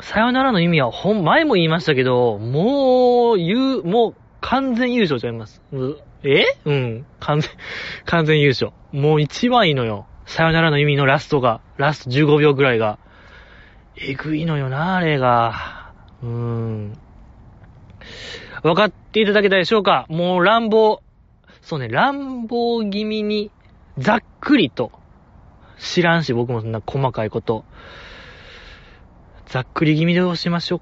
[0.00, 5.60] さよならの意味は、ほん、前も言いましたけど、もう、言う、もう、完全優勝ちゃいます。
[6.24, 6.44] え？
[6.64, 7.06] うん。
[7.20, 7.50] 完全、
[8.04, 8.72] 完全優勝。
[8.92, 10.06] もう一番いいのよ。
[10.26, 12.98] さよならの意味のラストが、ラスト15秒ぐらいが。
[13.96, 15.92] えぐいのよな、あれが。
[16.22, 16.98] うーん。
[18.62, 20.06] 分かっていただけたでしょうか？
[20.08, 21.02] もう乱暴、
[21.60, 23.50] そうね、乱暴気味に、
[23.98, 24.92] ざっくりと、
[25.78, 27.64] 知らんし、僕もそんな細かいこと。
[29.46, 30.80] ざっくり気味で押しましょう。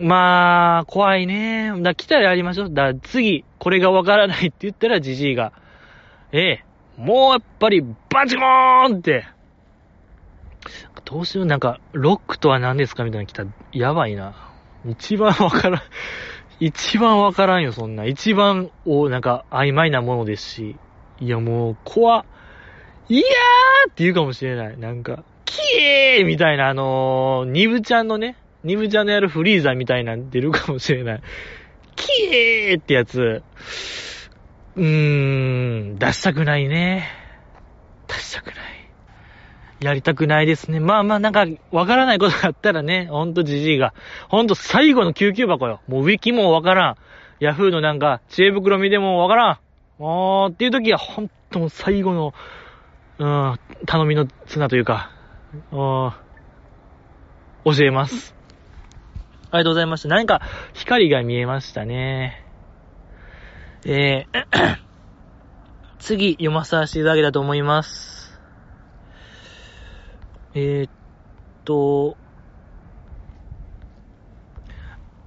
[0.00, 1.72] まあ、怖いね。
[1.82, 2.72] だ来たらやりましょう。
[2.72, 5.52] だ次、これがわからないって言ったら、じじいが。
[6.32, 6.64] ええ、
[6.96, 9.26] もうやっぱり、バチコーンって。
[11.04, 13.04] どうしよう、なんか、ロックとは何ですか？
[13.04, 14.34] みたいなの来たら、やばいな。
[14.88, 15.82] 一番わからん。
[16.60, 18.06] 一番わからんよ、そんな。
[18.06, 20.76] 一番、お、なんか、曖昧なものですし。
[21.20, 22.24] いや、もう、怖
[23.10, 24.78] いやーって言うかもしれない。
[24.78, 31.22] なんか、キーみたいな、あのー、ニブちゃんのね、ニブちゃんのやるフリーザみたいなん出るかもしれない。
[31.96, 33.42] キーってやつ。
[34.76, 37.08] うーん、出したくないね。
[38.06, 38.56] 出したくない。
[39.80, 40.78] やりたくないですね。
[40.78, 43.94] まあまあなんか、わからないことがあったらね、ほんとじじいが。
[44.28, 45.80] ほんと最後の救急箱よ。
[45.88, 46.96] もうウィキもわからん。
[47.40, 49.58] ヤフーのなんか、知恵袋見てもわからん。
[50.02, 52.34] もう、っていう時はほんともう最後の、
[53.18, 55.10] うん、頼みの綱というか、
[55.72, 56.12] うん、
[57.64, 58.39] 教えます。
[59.50, 60.08] ありがとうございました。
[60.08, 60.40] 何か
[60.74, 62.44] 光が見えましたね。
[63.84, 64.78] えー、
[65.98, 68.38] 次読まさせていただけたと思います。
[70.54, 70.90] えー、っ
[71.64, 72.16] と、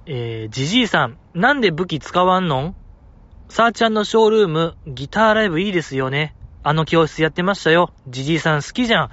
[0.06, 2.60] えー、じじいさん、なんで武器使わんの？
[2.60, 2.76] ん
[3.48, 6.34] さーちゃんのショールーム、ギターライブいいですよね。
[6.62, 7.92] あの教室やってましたよ。
[8.08, 9.10] じじいさん好きじゃん。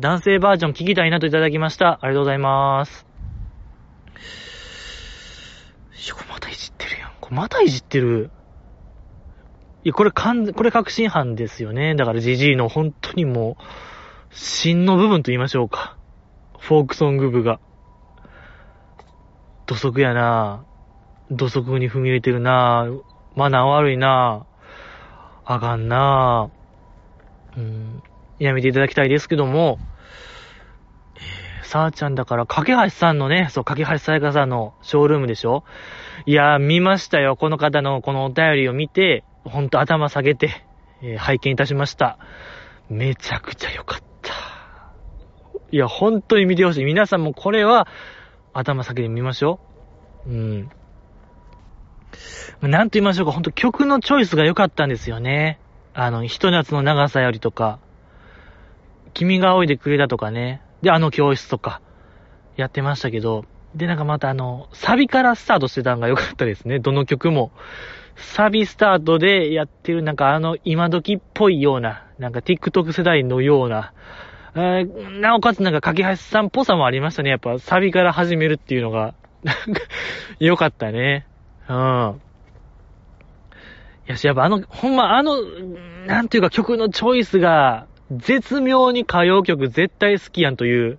[0.00, 1.98] 男性バージョン聞きたいなといただきました。
[2.00, 3.13] ありがとうございます。
[6.04, 7.12] いや、こまたいじってるやん。
[7.20, 8.30] これまたいじってる？
[9.84, 11.94] いや、これ完これ確信犯ですよね。
[11.94, 15.96] だからじじいの本当にもう、芯の部分と言いましょうか。
[16.58, 17.58] フォークソング部が。
[19.66, 20.66] 土足やな
[21.30, 22.86] 土足に踏み入れてるな
[23.34, 24.44] マナー悪いな
[25.46, 26.50] あかんな
[27.56, 28.02] うん。
[28.38, 29.78] やめていただきたいですけども、
[31.74, 35.64] さーちゃんだから、かけはしさんのね、そう、かけはしさやかさんのショールームでしょ？
[36.24, 37.34] いやー、見ましたよ。
[37.34, 40.50] この方のこのお便りを見て、ほんと頭下げて、
[41.02, 42.16] えー、拝見いたしました。
[42.88, 44.34] めちゃくちゃ良かった。
[45.72, 46.84] いや、本当に見てほしい。
[46.84, 47.88] 皆さんもこれは、
[48.52, 49.58] 頭下げてみましょ
[50.28, 50.30] う。
[50.30, 50.70] うん。
[52.62, 55.58] なんと言いましょうか、ほんと曲のチョイスが良かったんですよね。
[55.92, 57.80] あの、ひと夏の長さよりとか、
[59.12, 60.60] 君が仰いでくれたとかね。
[60.84, 61.80] で、あの教室とか、
[62.56, 63.44] やってましたけど、
[63.74, 66.78] で、なんかまたあの、サビからスタートしてたのが良かったですね。
[66.78, 67.50] どの曲も。
[68.16, 73.92] サビスタートでやってる、なんかあの、今時っぽいような、なんか TikTok 世代のような、
[74.54, 77.30] えー、なおかつなんか、かけはしさんっぽさもありましたね。
[77.30, 79.80] やっぱ、サビから始めるっていうのが、なんか、
[80.38, 81.26] よかったね。
[81.68, 82.20] うん。
[84.06, 85.42] いやし、やっぱあの、ほんまあの、
[86.06, 87.86] なんていうか曲のチョイスが、
[88.18, 90.98] 絶妙に歌謡曲絶対好きやんという、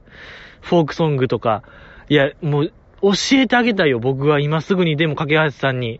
[0.61, 1.63] フォークソングとか、
[2.09, 5.99] いや、もう、教えてあげたいよ、僕は今すぐにでも、かけはさんに。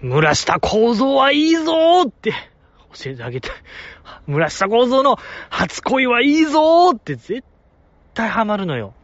[0.00, 2.32] 村下構造はいいぞーって
[3.02, 3.52] 教えてあげたい。
[4.26, 5.16] 村下構造の
[5.50, 7.44] 初恋はいいぞーって絶
[8.14, 8.94] 対ハマるのよ。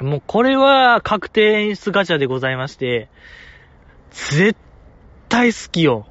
[0.00, 3.08] もうこれは確定演出ガチャでございまして、
[4.10, 4.56] 絶
[5.28, 6.06] 対好きよ。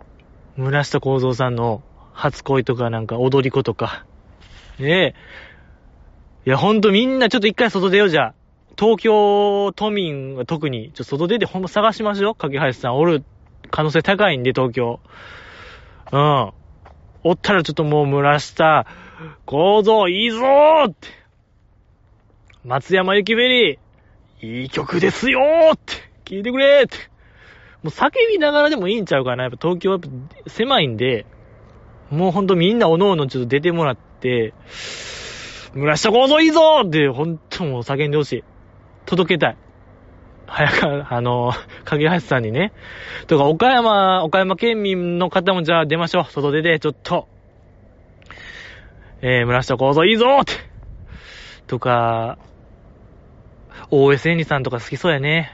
[0.56, 1.82] 村下幸三さんの
[2.14, 4.06] 初恋とかなんか踊り子とか。
[4.80, 5.16] ねえ。
[6.46, 8.34] いや、ほんとみんなちょっと一回外出ようじゃ。
[8.78, 12.36] 東京都民は特に、ちょっと外出てほんま探しましょう。
[12.36, 13.24] 架橋さんおる
[13.72, 15.00] 可能性高いんで、東京。
[16.12, 16.52] うん。
[17.24, 18.88] おったらちょっともう村下、
[19.46, 21.08] 構造いいぞーって。
[22.64, 23.80] 松山ゆきべり、
[24.42, 25.94] いい曲ですよーって。
[26.24, 26.98] 聞いてくれーって。
[27.84, 29.44] もう叫びながらでもいいんちゃうかな。
[29.44, 30.12] やっぱ東京はやっ
[30.46, 31.26] ぱ狭いんで、
[32.10, 34.09] もうほんとみんなおのおのちょっと出てもらって、
[35.74, 38.44] 村下構造いいぞって、ほんともう叫んでほしい。
[39.06, 39.58] 届けたい。
[40.48, 41.54] 早く、あの、
[41.86, 42.74] 影橋さんにね。
[43.28, 46.24] とか、岡山、岡山県民の方もじゃあ出ましょう。
[46.26, 47.28] 外出て、ちょっと。
[49.22, 50.54] えー、村下幸三いいぞって。
[51.68, 52.38] とか、
[53.92, 55.52] OSN さんとか好きそうやね。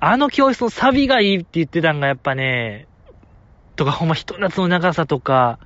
[0.00, 2.86] あの教室のサビがいいって言ってたんがやっぱね、
[3.76, 5.58] とかほんま一夏の長さとか、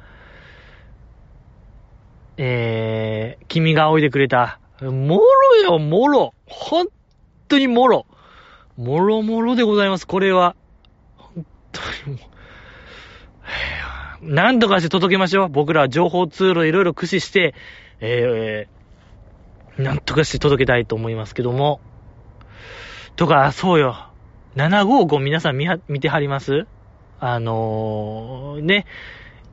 [2.37, 4.59] えー、君が仰いでくれた。
[4.81, 6.35] もろよ、もろ。
[6.47, 6.89] ほん
[7.49, 8.07] 当にもろ。
[8.77, 10.57] もろもろでございます、これは。
[11.17, 12.23] 本当にも
[14.23, 14.33] う。
[14.35, 15.49] なんとかして届けましょう。
[15.49, 17.55] 僕らは情報ツールいろいろ駆使して、
[18.01, 21.81] えー、なんとかして届けたいと思いますけども。
[23.17, 24.09] とか、そうよ。
[24.57, 26.67] 755皆さん見は、見てはります？
[27.21, 28.87] あのー、ね、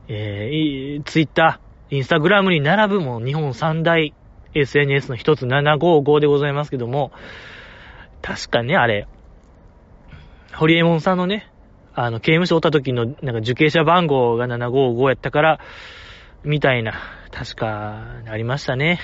[0.08, 4.14] えー、ツイッター、インスタグラムに並ぶも日本三大
[4.54, 7.12] SNS の一つ755でございますけども、
[8.22, 9.06] 確かね、あれ、
[10.54, 11.50] ホリエモンさんのね、
[11.94, 15.60] あの、刑務所おった時の、なんか受刑者番号が755やったから、
[16.44, 16.94] みたいな、
[17.32, 19.00] 確か、ありましたね。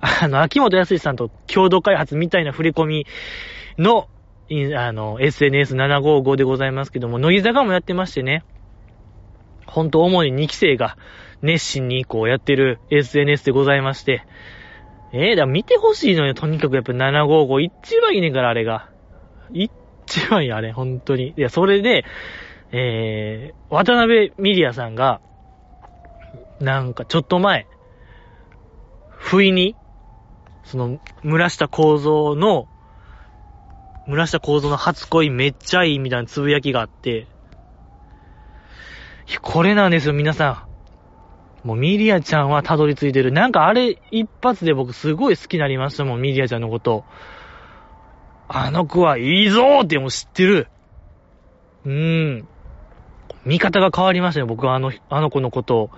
[0.00, 3.06] あの、秋元康さんと共同開発みたいな振り込み
[3.78, 4.08] の、
[4.76, 8.44] あの、SNS755 でございますけども、乃木坂もやってましてね。
[9.66, 10.96] ほんと主に2期生が
[11.42, 14.24] 熱心にこうやってる SNS でございまして、
[15.12, 17.60] ええー、だ見てほしいのよ、とにかくやっぱ755。
[17.60, 18.90] 一番いいねんから、あれが。
[19.52, 19.68] 一
[20.28, 21.34] 番いい、あれ、本当に。
[21.36, 22.04] いや、それで、
[22.72, 25.20] えー、渡辺ミリアさんが、
[26.60, 27.66] なんかちょっと前、
[29.10, 29.74] 不意に、
[30.62, 32.68] その、村下構造の、
[34.06, 37.26] 村下構造の初恋めっちゃいいみたいなつぶやきがあって、
[39.42, 40.69] これなんですよ、皆さん。
[41.64, 43.32] もうミリアちゃんはたどり着いてる。
[43.32, 47.04] なんかあれ一発で僕すごい好きになりましたもん、ミリアちゃんのこと。
[48.48, 50.68] あの子はいいぞーってもう知ってる。
[51.84, 52.48] うーん。
[53.44, 55.90] 見方が変わりましたね、僕はあの、あの子のことを。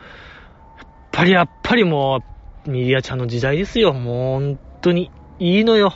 [0.78, 2.20] やっぱりやっぱりも
[2.66, 3.92] う、ミリアちゃんの時代ですよ。
[3.92, 5.94] もう本当に、いいのよ。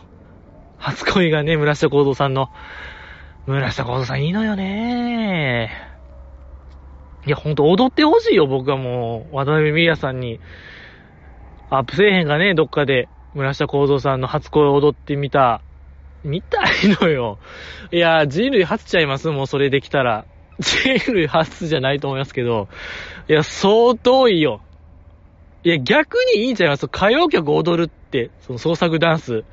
[0.78, 2.50] 初恋がね、村下幸三さんの。
[3.46, 5.85] 村下幸三さんいいのよねー。
[7.26, 10.40] いや、ほんと踊ってほしいよ、僕はもう、渡辺美也さんに。
[11.70, 15.60] アップせえへんがね、どっかで、村下幸三さんの初恋を踊ってみた。
[16.22, 16.66] 見たい
[17.00, 17.38] のよ。
[17.92, 20.24] いや、人類初ちゃいますもうそれできたら。
[20.60, 22.68] 人類初じゃないと思いますけど。
[23.28, 24.60] いや、相当いいよ。
[25.64, 26.86] いや、逆にいいんちゃいます？
[26.86, 29.44] 歌謡曲踊るって、その創作ダンス。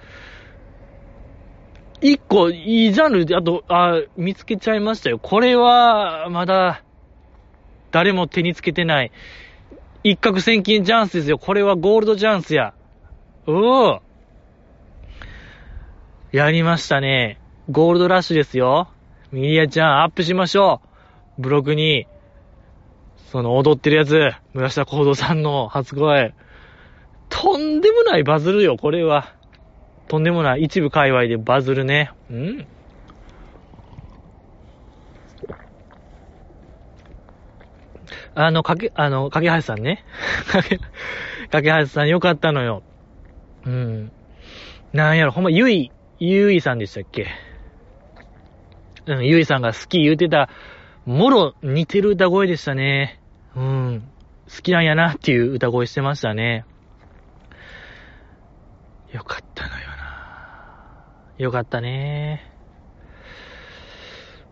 [2.01, 5.19] 一個いいジャンルで、あと、あ、見つけちゃいましたよ。
[5.19, 6.83] これは、まだ、
[7.93, 9.11] 誰も手につけてない。
[10.03, 11.37] 一攫千金チャンスですよ。
[11.37, 12.73] これはゴールドチャンスや。
[13.45, 14.01] うお
[16.31, 17.39] やりましたね。
[17.69, 18.89] ゴールドラッシュですよ。
[19.31, 20.81] ミリアちゃんアップしましょ
[21.37, 21.41] う。
[21.43, 22.07] ブログに、
[23.31, 26.33] その踊ってるやつ、村下幸三さんの初声。
[27.29, 29.35] とんでもないバズるよ、これは。
[30.07, 30.63] とんでもない。
[30.63, 32.11] 一部界隈でバズるね。
[32.31, 32.67] うん
[38.35, 40.03] あの、かけ、あの、かけはしさんね。
[40.51, 40.79] かけ、
[41.49, 42.83] かけはしさんよかったのよ。
[43.65, 44.11] うん。
[44.91, 47.27] なんやろ、ほんま、ゆい、ゆいさんでしたっけ？
[49.05, 50.49] うん、ゆいさんが好き言うてた、
[51.05, 53.19] もろ似てる歌声でしたね。
[53.55, 54.09] うん。
[54.49, 56.65] 好きなんやなっていう歌声してましたね。
[59.11, 61.05] よかったのよな。
[61.37, 62.49] よかったね。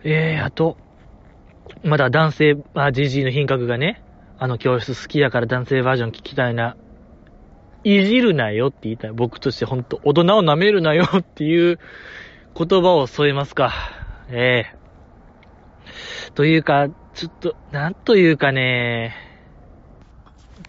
[0.03, 0.77] えー、あと、
[1.83, 4.03] まだ男性、あ、ジジイの品格がね、
[4.37, 6.75] あの教室好きだから男性バージョン聞きたいな。
[7.83, 9.11] いじるなよって言いたい。
[9.11, 11.79] 僕としてほんと、大人を舐めるなよっていう
[12.55, 13.73] 言葉を添えますか。
[14.29, 14.81] ええ
[16.35, 19.15] というか、ちょっと、なんというかね、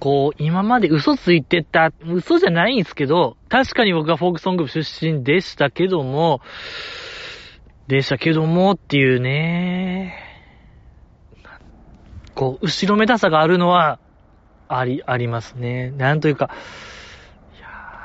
[0.01, 6.41] こう、今まで嘘ついてた、嘘じゃないんですけど、確かに僕はフォークソング出身でしたけども、
[7.87, 10.32] でしたけどもっていうね。
[12.43, 14.01] こう、後ろめたさがあるのは、
[14.67, 15.93] あり、ありますね。
[15.93, 16.51] なんというか、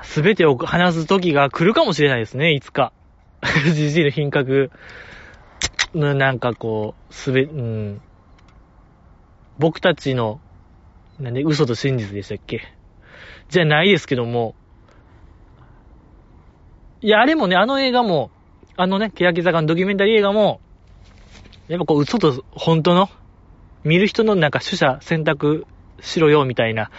[0.04, 2.94] すべてを話す時が来るかもしれないですね、いつか。
[3.64, 4.70] じじいの品格
[5.96, 8.02] のなんかこう、すべ、うん。
[9.58, 10.40] 僕たちの、
[11.20, 12.62] なんで嘘と真実でしたっけ？
[13.50, 14.54] じゃないですけども、
[17.02, 18.30] いや、あれもね、あの映画も、
[18.76, 20.62] あのね、欅坂のドキュメンタリー映画も、
[21.68, 23.10] やっぱこう、嘘と本当の、
[23.88, 25.66] 見る人のなんか取捨選択
[26.02, 26.92] しろよ、みたいな、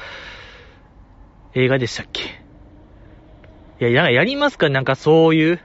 [1.55, 2.23] 映画でしたっけ？
[3.81, 4.69] いや、なんかやりますか？
[4.69, 5.61] なんかそういう、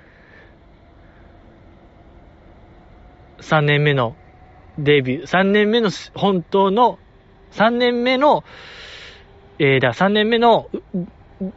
[3.39, 4.15] 3年目の
[4.77, 6.99] デビュー、3年目の本当の、
[7.51, 8.43] 3年目の、
[9.59, 10.69] えー、だ、3年目の、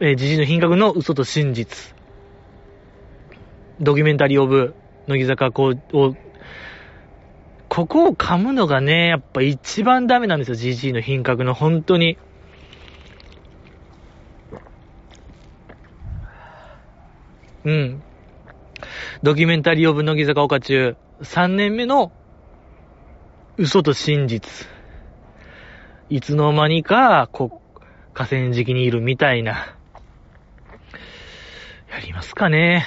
[0.01, 1.95] えー、時事の品格の嘘と真実。
[3.81, 4.75] ドキュメンタリーオブ、
[5.07, 6.17] 乃木坂こう、を、
[7.77, 12.17] ここを噛むのがね、やっぱ一番ダメなんですよ、GG の品格の、本当に。
[17.65, 18.03] うん。
[19.23, 22.13] ドキュメンタリーオブ乃木坂岡中、3年目の
[23.59, 24.67] 嘘と真実。
[26.09, 27.61] いつの間にか、こ、
[28.15, 29.77] 河川敷にいるみたいな。
[31.91, 32.87] やりますかね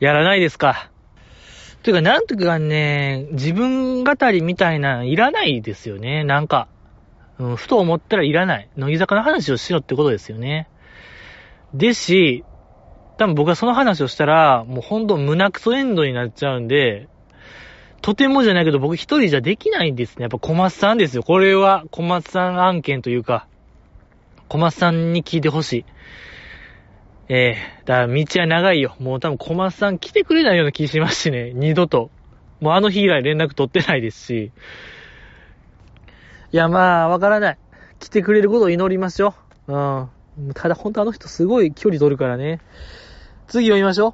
[0.00, 0.90] やらないですか。
[1.82, 6.24] というか、なんというかね、自分語りみたいな、いらないですよね。
[6.24, 6.68] なんか、
[7.38, 8.68] うん、ふと思ったらいらない。
[8.76, 10.68] 乃木坂の話をしろってことですよね。
[11.74, 12.44] ですし、
[13.18, 17.08] 多分僕はその話をしたら、もうほんと胸クソエンドになっちゃうんで、
[18.02, 20.22] とてもじゃないけど僕一人じゃできないんですね。
[20.22, 21.22] やっぱ小松さんですよ。
[21.22, 23.46] これは小松さん案件というか、
[24.48, 25.84] 小松さんに聞いてほしい。
[27.28, 28.94] ええー、だから道は長いよ。
[29.00, 31.52] もう多分小松さん来てくれないような気しますしね。
[31.54, 32.10] 二度と。
[32.60, 34.52] もうあの日以来連絡取ってないですし。
[36.52, 37.58] いや、まあ、わからない。
[37.98, 39.34] 来てくれることを祈りますよ。
[39.66, 40.08] うん。
[40.54, 42.60] ただ、ほんとあの人すごい距離取るからね。
[43.48, 44.12] 次読みましょう。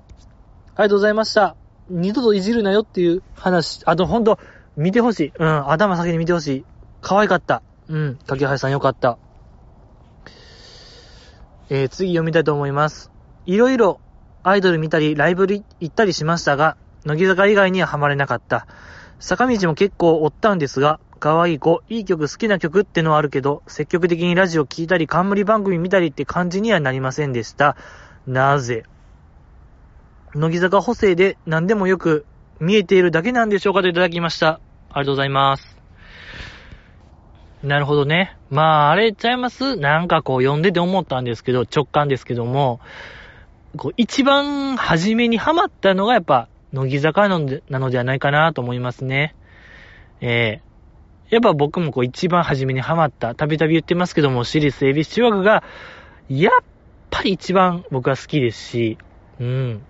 [0.74, 1.56] ありがとうございました。
[1.90, 3.82] 二度といじるなよっていう話。
[3.84, 4.38] あと、ほんと、
[4.76, 5.32] 見てほしい。
[5.38, 5.70] うん。
[5.70, 6.64] 頭先に見てほしい。
[7.02, 7.62] 可愛かった。
[7.88, 8.18] うん。
[8.26, 9.18] 柿原さんよかった。
[11.74, 13.10] えー、次読みたいと思います。
[13.46, 13.98] いろいろ
[14.42, 18.66] アイドル見たり、ライブ行ったりしましたが、乃木坂以外にはハマれなかった。
[19.20, 27.74] 坂道も結構追ったんですが、可愛い子、いい曲、好きな曲ってのはあるけど、積極的にラジオ聴いたり、冠番組見たりって感じにはなりませんでした。
[28.26, 28.82] なぜ？
[30.34, 32.26] 乃木坂補正で何でもよく
[32.60, 34.60] 見えているだけなんでしょうかといただきました。
[34.90, 35.71] ありがとうございます。
[37.62, 38.36] なるほどね。
[38.50, 39.76] まあ、あれちゃいます？
[39.76, 42.80] なんかこう読んでて思ったんですけど、直感ですけども、
[43.76, 49.34] こう一番初めにハマったのがやっぱ、乃木坂なのではないかなと思いますね。
[50.20, 55.62] ええー、やっぱ僕もこう一番初めにハマった、たびたび言ってますけども、私立恵比寿中学が、
[56.28, 56.52] やっ
[57.10, 58.98] ぱり一番僕は好きですし、
[59.38, 59.82] うん。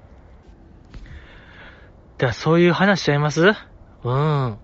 [2.18, 3.54] だからそういう話しちゃいます？
[4.04, 4.58] うん。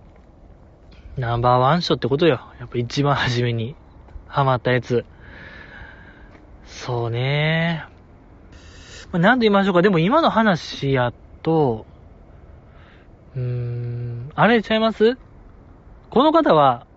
[1.19, 2.41] ナンバーワン賞ってことよ。
[2.59, 3.75] やっぱ一番初めに
[4.25, 5.05] ハマったやつ。
[6.65, 7.83] そうね。
[9.11, 9.81] まあ、なんと言いましょうか。
[9.81, 11.13] でも今の話や
[11.43, 11.85] と、
[13.35, 15.17] うーん、あれちゃいます？
[16.09, 16.87] この方は、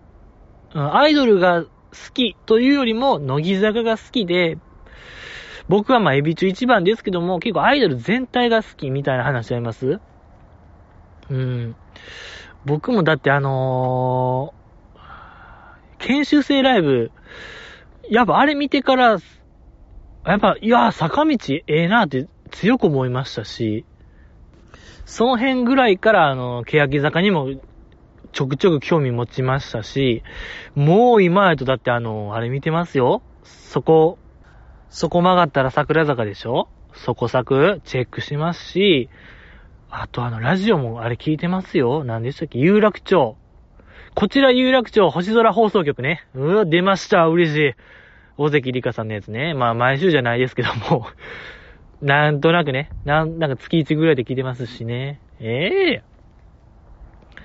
[0.73, 1.69] アイドルが好
[2.13, 4.57] きというよりも、乃木坂が好きで、
[5.67, 9.99] 僕はまあエビ中一番ですけども、結構アイドル全体が好きみたいな話ちゃいます？
[11.29, 11.75] うん。
[12.65, 14.99] 僕もだってあのー、
[15.99, 17.11] 研修生ライブ、
[18.09, 19.19] やっぱあれ見てから、
[20.25, 23.85] やっぱ、いや、坂道ええなって強く思いましたし、
[25.05, 27.49] その辺ぐらいから、あの、欅坂にも
[28.31, 30.23] ちょくちょく興味持ちましたし、
[30.75, 33.21] もう今やとだってあの、あれ見てますよ。
[33.43, 34.17] そこ、
[34.89, 36.69] そこ曲がったら桜坂でしょ？
[36.93, 39.09] そこ作チェックしますし、
[39.95, 42.03] あとあの、ラジオもあれ聞いてますよ。
[42.03, 42.57] 何でしたっけ？
[42.57, 43.37] 有楽町。
[44.15, 46.25] こちら有楽町星空放送局ね。
[46.33, 47.27] うわ、出ました。
[47.27, 47.75] 嬉しい。
[48.37, 49.53] 大関里香さんのやつね。
[49.53, 51.05] まあ、毎週じゃないですけども
[52.01, 52.89] なんとなくね。
[53.05, 55.19] なん、なんか月1ぐらいで聞いてますしね。
[55.39, 57.41] ええー、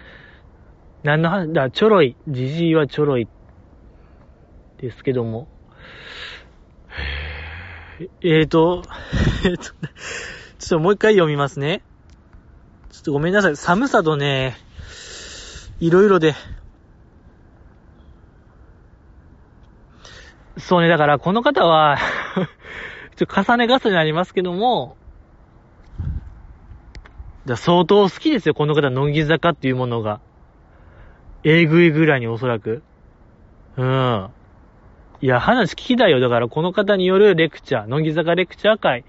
[1.03, 2.17] 何の話だ、ちょろい。
[2.29, 3.29] じじいはちょろい。
[4.79, 5.49] ですけども。
[8.23, 8.83] えーと、
[9.45, 11.83] えーと、ちょっともう一回読みますね。
[12.91, 13.57] ちょっとごめんなさい。
[13.57, 14.57] 寒さとね、
[15.81, 16.35] いろいろで。
[20.57, 21.99] そうね、だからこの方は
[23.17, 24.97] ちょっと重ね重ねになりますけども、
[27.47, 30.21] だ相当好きですよ、この方、乃木坂っていうものが。
[31.45, 32.83] えぐいぐらいにおそらく。
[33.77, 34.29] うん。
[35.21, 36.21] いや、話聞きたいよ。
[36.21, 39.05] だから、この方によるレクチャー、乃木坂レクチャー会、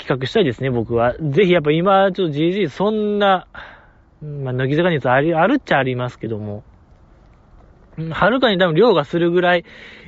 [0.00, 1.14] 企画したいですね、僕は。
[1.20, 3.46] ぜひ、やっぱ今、ちょっと GG、そんな、
[4.22, 6.64] まあ、乃木坂熱あり、あるっちゃありますけども、
[8.10, 9.64] はるかに多分量がするぐらい、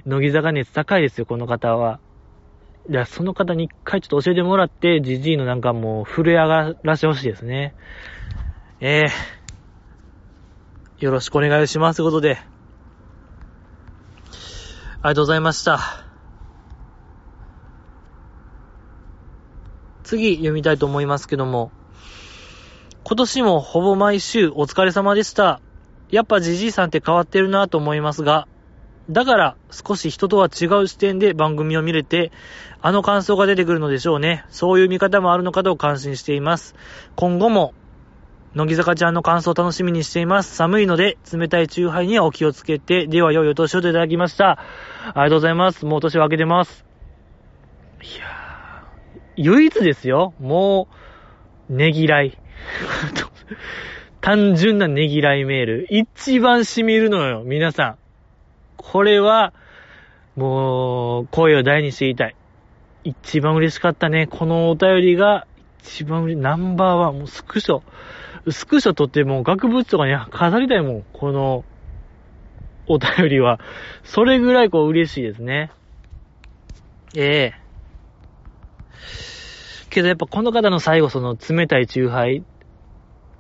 [0.07, 2.01] 乃木坂熱高いですよ、この方は。
[2.89, 7.75] いや、その方に一回ちょっと教えてもらって、じじいのなんかもう震え上がらしてほしいですね。
[8.81, 11.99] ええー、よろしくお願いします。
[11.99, 12.39] ということで、
[15.03, 16.02] ありがとうございました。
[20.13, 21.73] 次読みたいと思いますけども、
[23.05, 25.61] 今年もほぼ毎週お疲れ様でした。
[26.11, 28.47] やっぱじじいさんって変わってるなと思いますが、
[29.09, 32.31] だから少し人とは違う視点で番組を見れて、
[32.83, 34.45] あの感想が出てくるのでしょうね。
[34.51, 36.75] そういう見方もあるのかと感心しています。
[37.17, 37.73] 今後も、
[38.55, 40.55] 乃木坂ちゃんの感想を楽しみにしています。
[40.55, 44.59] 寒いので、冷たいチューハイにはお気をつけて、では良いお年をいただきました。
[45.15, 45.87] ありがとうございます。
[45.87, 46.85] もう年を明けてます。
[48.03, 48.42] いやー、
[49.37, 50.35] 唯一ですよ。
[50.41, 50.89] も
[51.71, 52.39] う、ねぎらい。
[54.21, 55.87] 単純なねぎらいメール。
[55.91, 57.97] 一番染みるのよ、皆さん。
[58.77, 59.53] これは、
[60.37, 62.37] もう、声を大にして言いたい。
[63.05, 64.27] 一番嬉しかったね。
[64.27, 65.47] このお便りが、
[65.83, 66.41] 一番嬉。
[66.41, 67.19] ナンバーワン。
[67.19, 67.83] もうスクショ。
[68.51, 71.05] スクショ撮ってもう額縁とかに飾りたいもん。
[71.13, 71.65] この、
[72.87, 73.61] お便りは。
[74.05, 75.71] それぐらいこう嬉しいですね。
[77.15, 77.62] ええ
[79.91, 82.43] けどやっぱこの方の最後その冷たいチューハイ、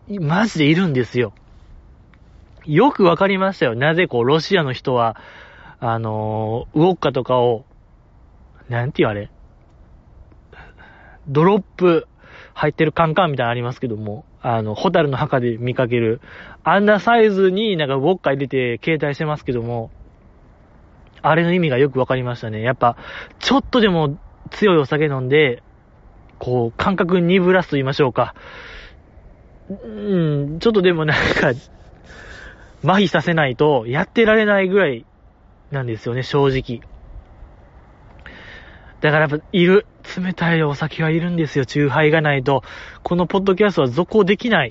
[0.09, 1.33] マジでいるんですよ。
[2.67, 3.75] よくわかりましたよ。
[3.75, 5.17] なぜこう、ロシアの人は、
[5.81, 7.65] あのー、ウォッカとかを、
[8.69, 9.31] なんて言われ
[11.27, 12.07] ドロップ
[12.55, 16.21] 入ってるカンカンみたいなのありますけども、あの、ホタルの墓で見かける、
[16.65, 19.91] あんなサイズになんかウォッカ入れて携帯してますけども、
[21.23, 22.63] あれの意味がよくわかりましたね。
[22.63, 22.97] やっぱ、
[23.39, 24.19] ちょっとでも
[24.51, 25.63] 強いお酒飲んで、
[26.39, 28.35] こう、感覚鈍らすと言いましょうか。
[29.69, 31.49] うん、ちょっとでもなんか、
[32.85, 35.07] 麻痺させないとやってられないぐらい
[35.71, 36.81] なんですよね、正直。
[39.01, 39.87] だからやっぱ、いる。
[40.17, 42.63] 冷たいお酒はいるんですよ、チューハイがないと。
[43.03, 44.71] このポッドキャストは続行できない。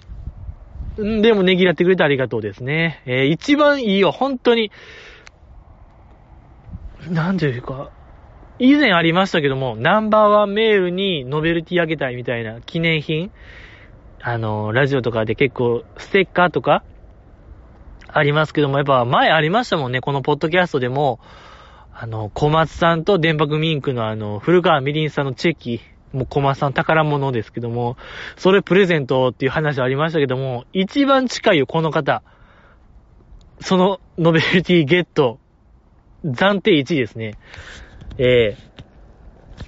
[1.02, 3.02] んでもねぎらってくれてありがとうですね。
[3.06, 4.72] えー、一番いいよ、本当に。
[7.10, 7.92] なんていうか、
[8.64, 13.32] 以前ありましたけども、ナンバーワンメールにノベルティあげたいみたいな記念品
[14.22, 16.84] あの、ラジオとかで結構、ステッカーとか、
[18.08, 21.20] ありますけども、やっぱ前ありましたもんね、このポッドキャストでも、
[21.92, 25.82] あの、小松さんと電白ミンクのあの、古川みりんさんのチェキ、
[26.14, 27.98] もう小松さん宝物ですけども、
[28.38, 32.22] それプレゼントっていう話ありましたけども、一番近いよ、この方。
[33.60, 35.40] そのノベルティゲット、
[36.24, 37.40] 暫定1位ですね。
[38.24, 38.58] ええ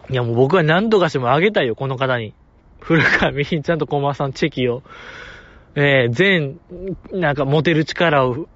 [0.09, 2.35] ー、いやもう僕は何度かしてもあげたいよ、この方に。
[2.79, 4.83] 古川みりんちゃんと小松さんチェキを。
[5.75, 6.59] えー、全、
[7.11, 8.47] なんか持てる力を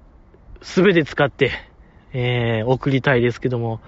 [0.62, 1.50] すべて使って、
[2.12, 3.80] えー、送りたいですけども。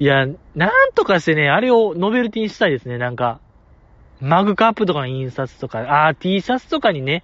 [0.00, 0.26] いや、
[0.56, 3.38] なんとかしてね、あれをノベルティにしたいですね、なんか。
[4.20, 7.22] マグカップとかの印刷とか、あー、T シャツとかにね、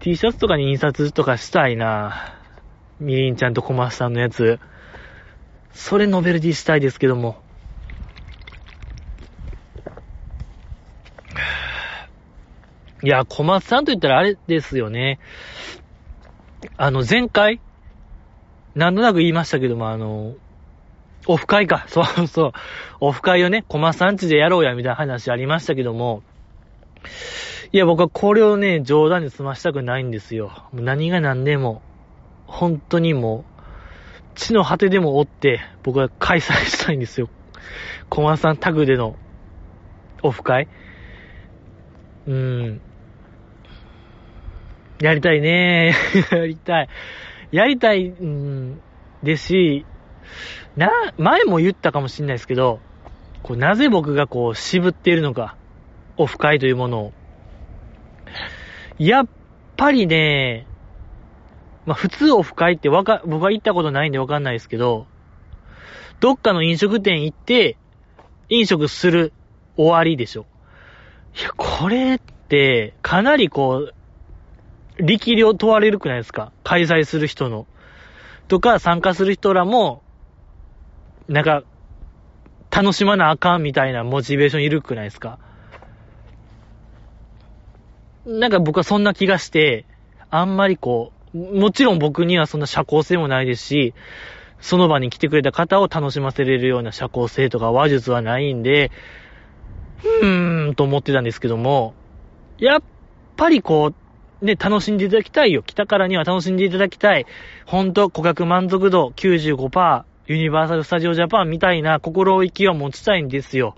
[0.00, 2.34] T シャツとかに印刷とかしたいな。
[2.98, 4.58] みりんちゃんと小松さんのやつ。
[5.76, 7.36] それノベルティしたいですけども。
[13.02, 15.20] いや、小松さんと言ったらあれですよね。
[16.78, 17.60] あの、前回、
[18.74, 20.34] なんとなく言いましたけども、あの、
[21.26, 21.84] オフ会か。
[21.92, 22.52] そうそう。
[23.00, 26.22] オフ会をね、小松さんちでやろうや、みたいな話ありましたけども、
[27.70, 30.50] いや、僕はこれをね、冗談に済ましたくないんですよ。
[30.72, 31.82] 何が何でも、
[32.46, 33.55] 本当にもう、
[34.36, 37.28] 地の果てでも追って、僕は開催したいんですよ。
[38.08, 39.16] 小松さんタグでの
[40.22, 40.68] オフ会。
[42.26, 42.80] うん。
[45.00, 45.94] やりたいね。
[46.30, 46.88] やりたい。
[47.50, 48.80] やりたい、うん
[49.22, 49.86] ですし、
[50.76, 52.80] な、前も言ったかもしれないですけど、
[53.42, 55.56] こう、なぜ僕がこう、渋っているのか、
[56.16, 57.12] オフ会というものを。
[58.98, 59.28] やっ
[59.76, 60.66] ぱりね、
[61.86, 65.06] まあ、普通オフ会ってわか、僕は行ったことないんでわかんないですけど、
[66.20, 67.76] どっかの飲食店行って、
[68.48, 69.32] 飲食する
[69.76, 70.46] 終わりでしょ。
[71.38, 73.94] いや、これって、かなりこう、
[75.02, 76.52] 力量問われるくないですか？
[76.64, 77.66] 開催する人の。
[78.48, 80.02] とか、参加する人らも、
[81.28, 81.62] なんか、
[82.70, 85.38] 楽しまなあかんみたいなモチベーションいるくないですか？
[88.24, 89.84] なんか僕はそんな気がして、
[90.30, 93.94] あんまりこう、もちろん僕にはそんな社交性もないですし、
[94.60, 98.90] その場に来てくれた方を楽しませれるような社交性とか話術はないんで、
[100.22, 101.94] うーん、と思ってたんですけども、
[102.58, 102.82] やっ
[103.36, 103.92] ぱりこ
[104.40, 105.62] う、ね、楽しんでいただきたいよ。
[105.62, 107.26] 来たからには楽しんでいただきたい。
[107.64, 113.76] ほんと、顧客満足度95%、ユニバーサル・スタジオ・ジャパンみたいな心意気を持ちたいんですよ。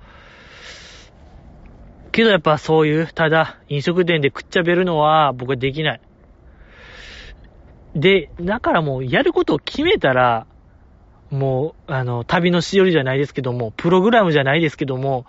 [2.11, 6.01] けどやっぱそういう、ただ飲食店で食っちゃべるのは僕はできない。
[7.99, 10.47] で、だからもうやることを決めたら、
[11.31, 15.27] もう、あの、旅のしおりじゃないですけども、プログラムじゃないですけども、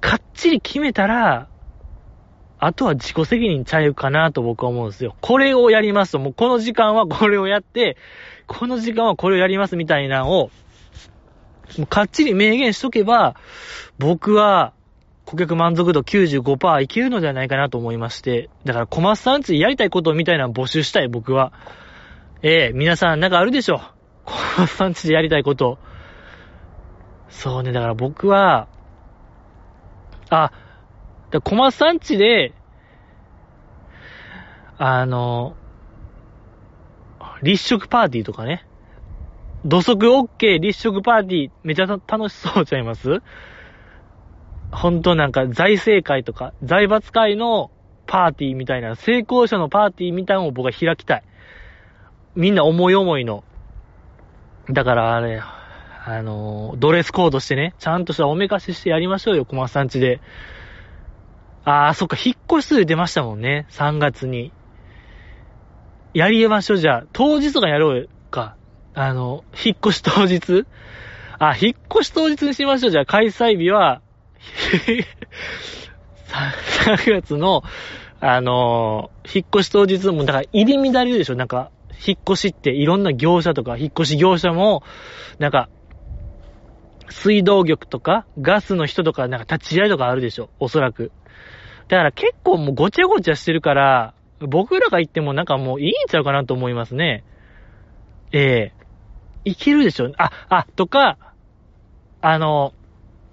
[0.00, 1.48] かっちり決めたら、
[2.60, 5.16] あとは自己責任ちゃうかなと僕は思うんですよ。
[5.20, 7.96] これをやりますと、もうこの時間はこれをやって、
[8.46, 10.50] この時間はこれをやりますみたいなのを、
[11.78, 13.36] もうかっちり明言しとけば、
[13.98, 14.72] 僕は
[15.28, 21.52] 顧客満足度95%いけるのではないかなと思いまして、だから小松さんちやりたいことみたいなの募集したい僕は。
[22.40, 23.82] ええー、皆さんなんかあるでしょ
[24.24, 25.78] 小松さんちでやりたいこと。
[27.28, 28.68] そうね、だから僕は、
[30.30, 30.50] あ、
[31.30, 32.54] だ小松さんちで、
[34.78, 35.56] あの、
[37.42, 38.64] 立食パーティーとかね。
[39.66, 43.20] 土足 OK 立食パーティーめちゃ楽しそうちゃいます？
[44.70, 47.70] ほんとなんか財政会とか、財閥会の
[48.06, 51.22] パーティーみたいな、成功者のパーティーみたいなのを僕は開きたい。
[52.34, 53.44] みんな思い思いの。
[54.70, 60.20] だからあれ、あのドレスコードしてね、ちゃんとしたおめかししてやりましょうよ、小松さんちで。
[61.64, 64.52] あー、そっか、引っ越し数出ましたもんね、3月に。
[66.14, 67.04] やりましょう、じゃあ。
[67.12, 68.56] 当日とかやろうか。
[68.94, 70.66] あの、引っ越し当日
[71.38, 72.90] あ、引っ越し当日にしましょう。
[72.90, 74.00] じゃあ、開催日は、
[76.28, 77.62] 3月の、
[78.20, 81.70] あのー、引っ越し当日も、だから入り乱れるでしょなんか、
[82.06, 84.82] 引っ越しっていろんな業者とか、引っ越し業者も、
[85.38, 85.68] なんか、
[87.10, 91.10] 水道局とか、ガスの人とか、なんか立ち会いとかあるでしょおそらく。
[91.88, 97.24] だから結構もうごちゃごちゃしてるから、僕らが行ってもなんかもういいんちゃうかなと思いますね。
[98.30, 101.16] ええー、いけるでしょあ、あ、とか、
[102.20, 102.74] あの、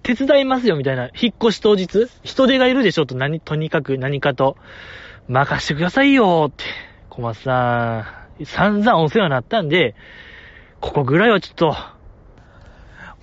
[0.05, 4.55] 手伝いますよみたいな、引っ越し当日、人手がいるでしょと何、とにかく何かと、
[5.27, 6.63] 任してくださいよって、
[7.09, 9.95] 小松さん、散々お世話になったんで、
[10.79, 11.75] ここぐらいはちょっと、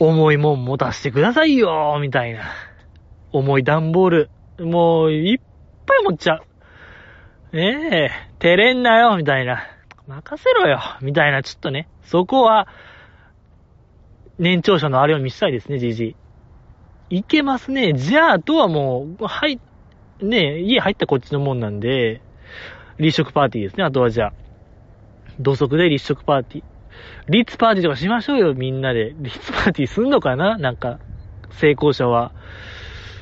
[0.00, 2.50] 重いもん持たせてくださいよみたいな。
[3.30, 5.38] 重い段ボール、もう、いっ
[5.86, 6.42] ぱい持っちゃう。
[7.52, 8.10] ええ。
[8.40, 9.68] 照れんなよみたいな。
[10.08, 12.66] 任せろよみたいな、ちょっとね、そこは、
[14.40, 16.16] 年長者のあれを見せたいですね、じじい。
[17.12, 17.92] いけますね。
[17.92, 19.60] じゃあ、あとはもう、はい、
[20.22, 22.22] ね家入ったこっちのもんなんで、
[22.98, 23.84] 立食パーティーですね。
[23.84, 24.32] あとはじゃあ、
[25.38, 26.64] 土足で立食パーティー。
[27.28, 29.14] リッツパーティーとかしましょうよ、みんなで。
[29.14, 30.56] リッツパーティーすんのかな？
[30.56, 31.00] なんか、
[31.50, 32.32] 成功者は。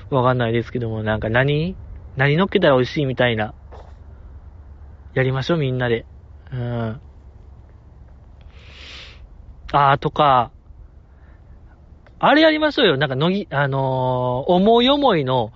[0.08, 1.74] わかんないですけども、なんか何？
[2.16, 3.54] 何乗っけたら美味しいみたいな。
[5.14, 6.06] やりましょう、みんなで。
[6.52, 7.00] うん。
[9.72, 10.52] あー、とか、
[12.20, 12.96] あれやりましょうよ。
[12.98, 15.52] なんか、のぎ、あのー、思い思いの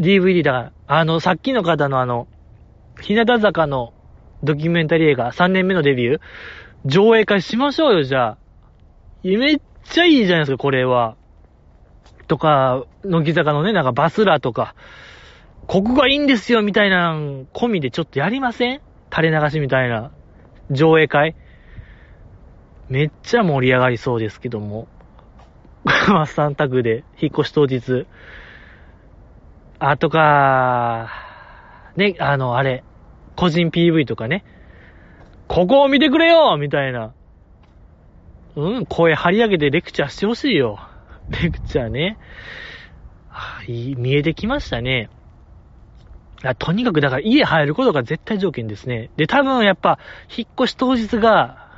[0.00, 2.26] DVD だから、あの、さっきの方のあの、
[3.00, 3.92] 日向坂の
[4.42, 6.20] ドキュメンタリー映画、3年目のデビュー、
[6.86, 8.38] 上映会しましょうよ、じゃあ。
[9.22, 11.16] めっちゃいいじゃないですか、これは。
[12.26, 14.74] とか、乃木坂のね、なんかバスラーとか、
[15.66, 17.14] ここがいいんですよ、みたいな、
[17.52, 18.80] 込みでちょっとやりません？
[19.14, 20.10] 垂れ流しみたいな、
[20.70, 21.34] 上映会。
[22.88, 24.88] めっちゃ盛り上がりそうですけども。
[26.08, 28.06] マッサンタグで、引っ越し当日。
[29.78, 31.10] あとか、
[31.96, 32.84] ね、あの、あれ、
[33.36, 34.44] 個人 PV とかね。
[35.46, 37.14] ここを見てくれよみたいな。
[38.56, 40.80] うん、声張り上げてレクチャーしてほしいよ。
[41.30, 42.18] レクチャーね。
[43.30, 45.10] あいい、見えてきましたね。
[46.58, 49.10] とにかくだから家入ることが絶対条件ですね。
[49.16, 49.98] で、多分やっぱ、
[50.36, 51.68] 引っ越し当日が、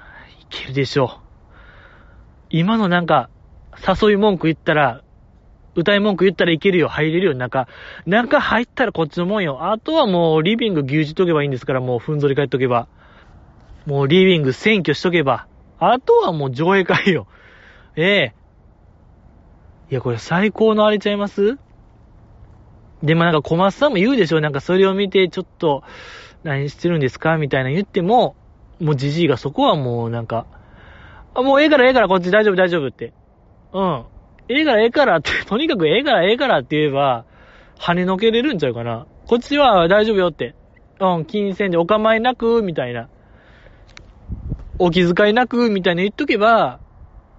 [0.40, 1.20] いけるでしょう。
[2.50, 3.30] 今のなんか、
[3.86, 5.02] 誘い文句言ったら、
[5.74, 7.68] 歌い文句言ったらいけるよ、入れるよ、中。
[8.04, 9.70] 中入ったらこっちのもんよ。
[9.70, 12.88] あとはもうリビング牛耳とけばいいんですから、もうふんぞり返っとけば。
[13.86, 15.46] もうリビング占拠しとけば。
[15.78, 17.26] あとはもう上映会よ。
[17.96, 18.34] ええ
[19.90, 21.56] いや、これ最高のあれちゃいます？
[23.02, 25.82] でもなんか小松さんも言うでしょなんかそれを見てちょっと、
[26.42, 27.38] 何してるんですか？
[27.38, 28.36] みたいな言っても、
[28.80, 30.46] もうじじいがそこはもうなんか、
[31.34, 33.14] あ、もうええからええからこっち大丈夫大丈夫って。
[33.72, 34.06] うん。
[34.48, 37.24] ええからええからって、 とにかくええからええからって言えば、
[37.78, 39.06] 跳ねのけれるんちゃうかな。
[39.26, 40.54] こっちは大丈夫よって。
[41.00, 43.08] うん、金銭でお構いなく、みたいな。
[44.78, 46.80] お気遣いなく、みたいな言っとけば、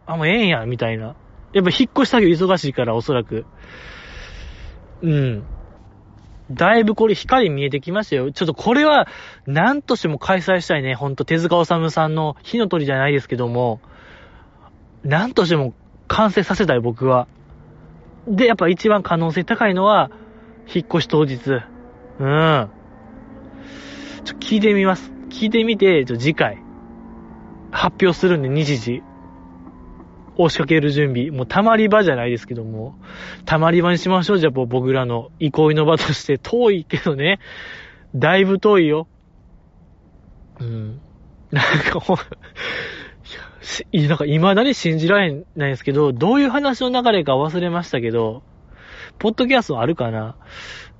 [0.05, 1.15] あ、もうええんや、みたいな。
[1.53, 3.45] やっぱ引っ越し作業忙しいから、おそらく。
[5.01, 5.47] うん。
[6.49, 8.31] だいぶこれ光見えてきましたよ。
[8.31, 9.07] ちょっとこれは、
[9.45, 10.95] 何としても開催したいね。
[10.95, 13.81] ほんと、手塚治虫さんの火の鳥じゃないですけども、
[15.03, 15.73] 何としても
[16.11, 17.27] 完成させたい、僕は。
[18.27, 20.11] で、やっぱ一番可能性高いのは、
[20.67, 21.37] 引っ越し当日。
[22.19, 22.69] うん。
[24.25, 25.13] ちょ、聞いてみます。
[25.29, 26.61] 聞いてみて、ちょ、次回、
[27.71, 29.03] 発表するんで、日時。
[30.35, 31.31] 押しかける準備。
[31.31, 32.95] もうたまり場じゃないですけども、
[33.45, 34.37] たまり場にしましょう。
[34.37, 37.39] じゃあ、僕らの憩いの場として遠いけどね。
[38.15, 39.07] だいぶ遠いよ。
[40.59, 40.99] うん。
[41.51, 42.01] なんか
[43.61, 48.43] ほん、いや、なんか未だに信じられないんですけど、どういう話の流れか忘れましたけど、
[49.19, 50.35] ポッドキャストあるかな？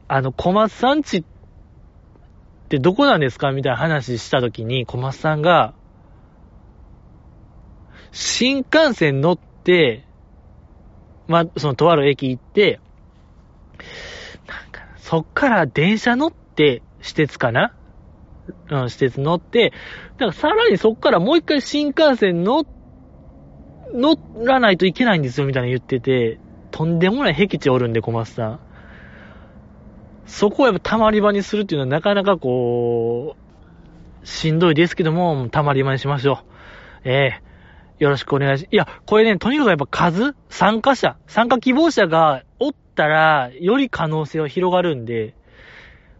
[0.07, 1.23] あの、小松さんちっ
[2.69, 3.51] てどこなんですか？
[3.51, 5.73] みたいな話したときに、小松さんが、
[8.11, 10.05] 新幹線乗って、
[11.27, 12.79] まあ、そのとある駅行って、
[14.47, 17.73] なんか、そっから電車乗って、私鉄かな？
[18.69, 19.71] うん、私鉄乗って、
[20.17, 22.65] だからさらにそっからもう一回新幹線乗、
[23.93, 26.39] 乗らないといけないんですよ、みたいな言ってて、
[26.71, 28.59] とんでもない僻地おるんで、小松さん。
[30.25, 33.35] そこをやっぱ溜まり場にするっていうのはなかなかこ
[34.23, 36.37] う、しんどいですけども、溜まり場にしましょう。
[37.03, 40.35] ええー、よろしくお願いし、いや、これね、とにかくやっぱ数？
[40.47, 41.17] 参加者？
[41.27, 45.35] 参加希望者がおったら、より可能性は広がるんで、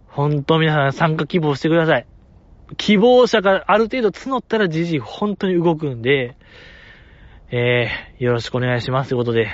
[0.07, 2.07] ほんと皆さん参加希望してください。
[2.77, 6.37] 希望者がある程度募ったらじじい本当に動くんで、
[7.49, 9.49] えー、よろしくお願いしますということで、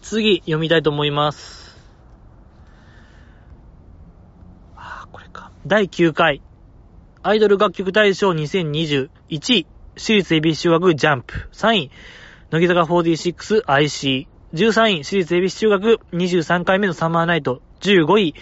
[0.00, 1.76] 次、読みたいと思います。
[4.76, 5.50] あ、これか。
[5.66, 6.42] 第9回、
[7.22, 9.66] アイドル楽曲大賞2021位、
[9.96, 11.48] 私立恵比寿中学ジャンプ。
[11.52, 11.90] 3位、
[12.50, 14.28] 乃木坂 46IC。
[14.54, 17.60] 13位、私立恵比寿中学23回目のサマーナイト。
[17.80, 18.34] 15位、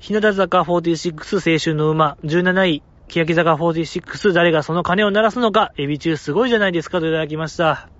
[0.00, 2.16] 日向坂46青春の馬。
[2.24, 5.72] 17位、欅坂46誰がその鐘を鳴らすのか。
[5.76, 7.90] エビ中すごいじゃないですかといただきました。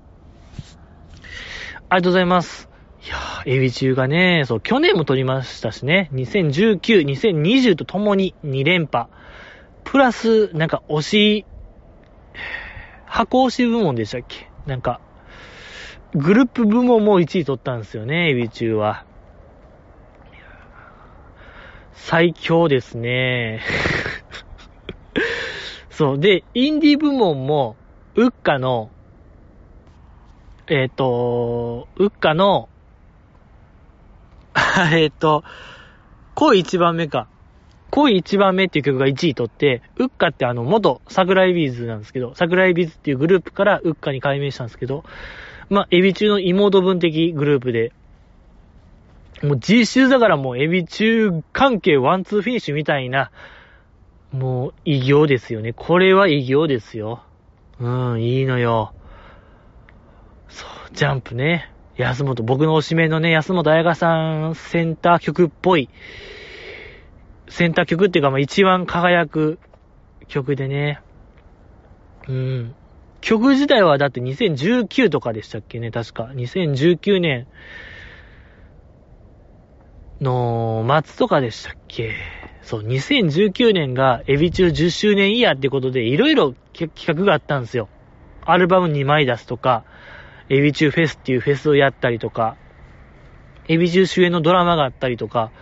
[1.91, 2.71] ありがとうございます。
[3.05, 9.09] いやー、エビ中がね、そう、去年も撮りましたしね、2019、2020とともに2連覇。
[9.85, 11.47] プラス、なんか推し、
[13.05, 14.49] 箱推し部門でしたっけ？
[14.65, 15.01] なんか、
[16.15, 19.05] グループ部門も1位取ったんですよね、エビ中は。
[22.03, 23.61] 最強ですね。
[25.91, 26.19] そう。
[26.19, 27.77] で、インディ部門も、
[28.17, 28.91] ウッカの、
[30.67, 32.69] えっ、ー、と、ウッカの、
[34.93, 35.45] えっと、
[36.35, 37.29] 恋一番目か。
[37.91, 45.05] 恋一番目っていう曲が1位取って、ウッカってあの、元桜エビーズなんですけど、桜エビーズっていうグループからウッカに改名したんですけど、
[45.69, 47.93] まあ、エビ中の妹分的グループで、
[49.43, 53.31] もう実質だからもうエビ中関係ワンツーフィニッシュみたいな、
[54.33, 55.73] もう偉業ですよね。
[55.73, 57.23] これは偉業ですよ。
[57.81, 58.93] うん、いいのよ。
[60.49, 61.73] そう、ジャンプね。
[61.97, 65.89] 安本、僕の推しメンのね、安本彩香さんセンター曲っぽい、
[67.49, 69.59] センター曲っていうか、まあ一番輝く
[70.29, 71.01] 曲でね。
[72.29, 72.75] うん。
[73.21, 76.31] 曲自体はだって2019とかでしたっけね、確か。
[76.35, 77.47] 2019年
[80.21, 82.15] の末とかでしたっけ？
[82.63, 87.89] そう、2019年がエビ中10周年イヤーってことで、いろいろ企画があったんですよ。
[88.43, 89.85] アルバム2枚出すとか、
[90.49, 92.57] エビ中フェスっていうフェスをやったりとか、
[93.69, 95.53] エビ中主演のドラマがあったりとか、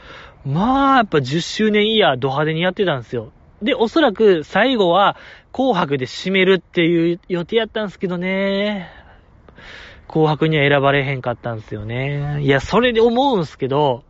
[0.45, 3.33] まあ、やっぱ10周年イヤード派手にやってたんですよ。
[3.61, 5.17] で、おそらく最後は
[5.53, 8.89] 紅白で締めるっていう予定やったんですけどね。
[10.07, 12.41] 紅白には選ばれへんかったんですよね。
[12.41, 14.05] いや、それで思うんすけど、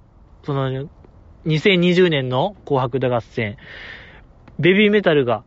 [0.45, 0.89] その、
[1.47, 3.57] 2020年の紅白歌合戦、
[4.59, 5.45] ベビーメタルが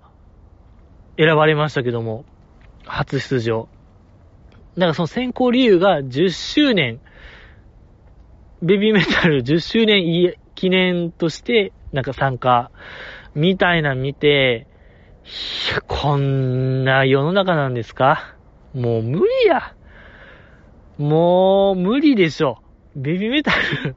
[1.18, 2.26] 選ばれましたけども、
[2.86, 3.68] 初出場。
[4.76, 7.02] だからその選考理由が10周年、
[8.62, 12.72] ベビーメタル10周年記念として、なんか参加、
[13.36, 14.68] みたいな見て、
[15.26, 18.36] いや、こんな世の中なんですか？
[18.74, 19.76] もう無理や。
[20.98, 22.60] もう無理でしょ。
[22.96, 23.52] ベビーメタ
[23.84, 23.96] ル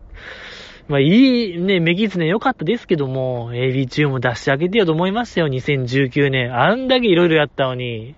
[0.86, 6.54] まあいいね、メギツネ良かったですけども、AB 中も出してあげてよと思いましたよ、2019年。
[6.54, 8.14] あんだけ色々やったのに。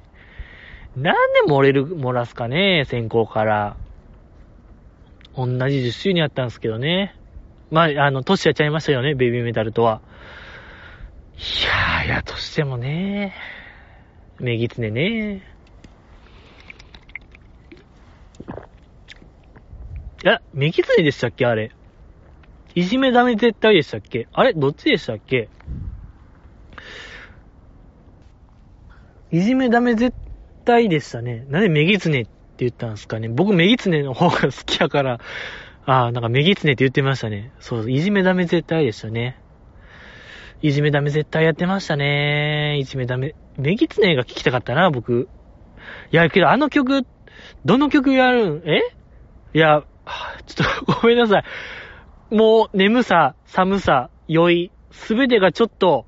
[0.96, 3.76] なんで漏れる、漏らすかね、先行から。
[5.36, 7.14] 同じ10周年やったんですけどね。
[7.70, 10.00] まあ、あの、年やっちゃいましたよね、ベビーメタルとは。
[11.36, 13.34] いやー、やとしてもね、
[14.40, 15.42] メギツネね。
[20.24, 21.70] いや、メギツネでしたっけあれ。
[22.76, 24.28] いじめダメ絶対でしたっけ？
[24.34, 24.52] あれ？
[24.52, 25.48] どっちでしたっけ？
[29.32, 30.14] いじめダメ絶
[30.66, 31.46] 対でしたね。
[31.48, 33.30] なんでメギツネって言ったんですかね？
[33.30, 35.20] 僕メギツネの方が好きやから、
[35.86, 37.50] ああ、なんかメギツネって言ってましたね。
[37.60, 39.40] そう、いじめダメ絶対でしたね。
[40.60, 42.76] いじめダメ絶対やってましたね。
[42.78, 43.34] いじめダメ。
[43.56, 45.30] メギツネが聞きたかったな、僕。
[46.12, 47.06] いや、けどあの曲、
[47.64, 48.62] どの曲やるん？
[48.66, 48.82] え？
[49.54, 49.82] いや、
[50.44, 51.44] ちょっとごめんなさい。
[52.30, 56.06] もう、眠さ、寒さ、酔い、すべてがちょっと、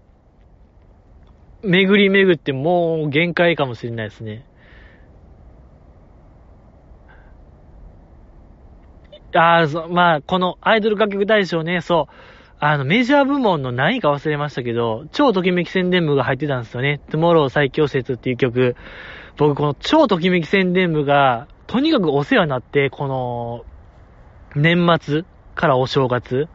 [1.62, 4.44] 巡り巡ってもう限界かもしれないですね。
[9.34, 12.12] ああ、そう、まあ、このアイドル楽曲大賞ね、そう、
[12.60, 17.00] あの、メジャー部門の何位か忘れましたけど、超ときめき宣伝部が入ってたんですよね。
[17.10, 18.74] トゥモロー最強説っていう曲。
[19.36, 23.64] 僕、この超ときめき宣伝部が、とにかくお世話になって、この、
[24.56, 25.24] 年末
[25.58, 26.48] からお正月、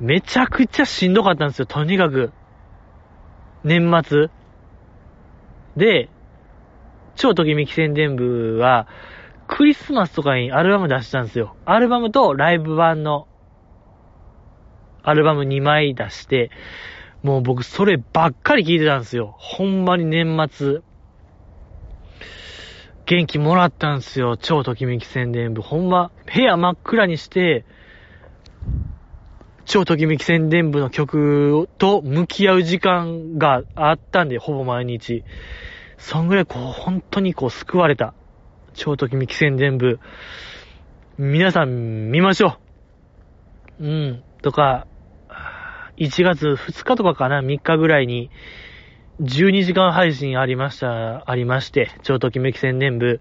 [0.00, 2.32] めちゃくちゃしんどかったんですよ、とにかく。
[3.62, 4.28] 年末。
[5.76, 6.08] で、
[7.14, 8.88] 超ときめき宣伝部は、
[9.46, 11.56] クリスマスとかにアルバム出したんですよ。
[11.66, 13.28] アルバムとライブ版の
[15.02, 16.50] アルバム2枚出して、
[17.22, 19.36] もう僕そればっかり聴いてたんですよ。
[19.38, 20.80] ほんまに年末。
[23.04, 24.36] 元気もらったんですよ。
[24.36, 25.62] 超ときめき宣伝部。
[25.62, 27.64] ほんま、部屋真っ暗にして、
[29.66, 35.24] 超ときめき宣伝部の曲と向き合う時間があったんで、ほぼ毎日。
[35.98, 38.14] そんぐらいこう、本当にこう救われた。
[38.74, 39.98] 超ときめき宣伝部。
[41.18, 42.58] 皆さん見ましょ
[43.80, 43.86] う。
[43.86, 44.22] うん。
[44.40, 44.86] とか、
[45.96, 48.30] 1月2日とかかな、3日ぐらいに、
[49.20, 53.20] 12時間配信ありました、ありまして、超ときめき宣伝部。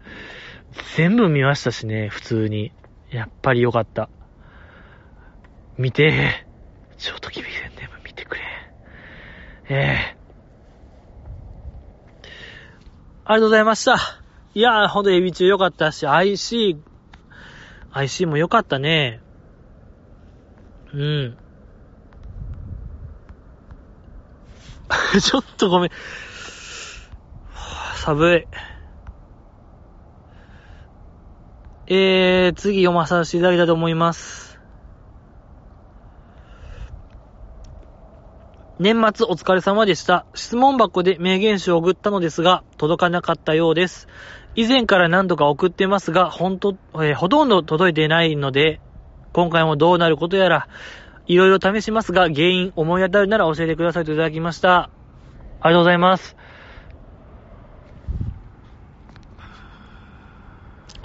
[0.95, 2.71] 全部見ましたしね、普通に。
[3.09, 4.09] やっぱりよかった。
[5.77, 6.47] 見て、
[6.97, 8.41] 超ときめき宣伝部見てくれ。
[9.69, 10.17] ええ、
[13.25, 13.97] ありがとうございました。
[14.53, 16.77] いやー、ほんとエビ中よかったし、IC、
[17.91, 19.19] IC もよかったね。
[20.93, 21.37] うん。
[25.21, 25.89] ちょっとごめん。
[27.95, 28.47] 寒い。
[31.87, 34.44] えー、次読まさせていただきたいと思います。
[38.77, 40.25] 年末お疲れ様でした。
[40.33, 44.09] 質問箱で名言集を送ったのですが、届かなかったようです。
[44.53, 48.81] 以前から何度か送ってますが、ほんと、えー、ほとんど届いてないので、
[49.31, 50.67] 今回もどうなることやら、
[51.25, 54.89] いろいろ試しますが、原因思い当たるなら教えてくださいといただきました。
[55.61, 56.35] ありがとうございます。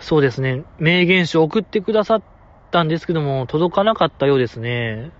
[0.01, 0.65] そうですね。
[0.79, 2.23] 名言集送ってくださっ
[2.73, 5.13] たんですけども、届かなかったようですね。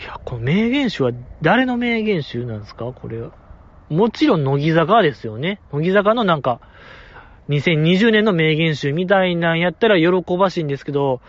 [0.00, 2.86] いや、この名言集は誰の名言集なんですか？
[2.92, 3.32] これは。
[3.90, 5.60] もちろん、乃木坂ですよね。
[5.72, 6.60] 乃木坂のなんか、
[7.48, 11.20] 2020年の名言集みたいなんやったら喜ばしいんですけど、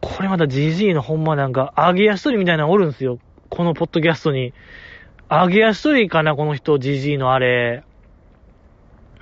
[0.00, 3.18] これまた GG のほんまなんか、揚げ足取りみたいなのおるんですよ。
[3.50, 4.54] このポッドキャストに。
[5.30, 7.82] 揚げ足取りかな、この人、じじいのあれ。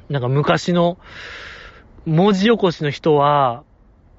[0.09, 0.99] なんか昔の
[2.05, 3.65] 文字起こしの人は、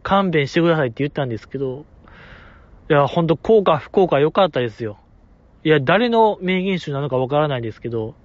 [0.02, 1.86] 勘弁してくださいって言ったんですけど、
[2.90, 5.00] いや、ほんと、効果不効果良かったですよ。
[5.64, 8.16] いや、誰の名言集なのかわからないですけど、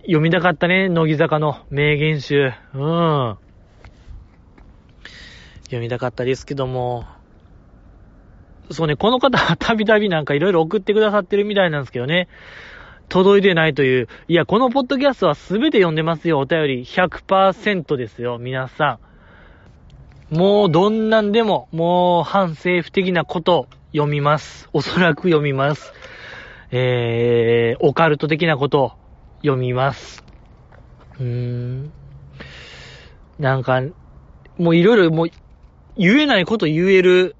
[0.00, 2.52] 読みたかったね、乃木坂の名言集。
[2.74, 3.36] うん。
[5.64, 7.04] 読みたかったですけども、
[8.70, 12.28] そうね、この方は たびたびなんかいろいろ送ってくださってるみたいなんですけどね。
[13.08, 14.08] 届いてないという。
[14.28, 16.84] いや、このポッドキャストはすべて読んでますよ、お便り。
[16.84, 19.11] 100%ですよ、皆さん。
[20.32, 24.70] もうどんなんでも、もう反政府的なこと読みます。
[24.72, 25.92] おそらく読みます。
[26.70, 28.94] えー、オカルト的なこと
[29.42, 30.24] 読みます。
[31.20, 31.92] うーん。
[33.38, 33.82] なんか、
[34.56, 35.30] もういろいろもう、
[35.98, 37.36] 言えないこと言える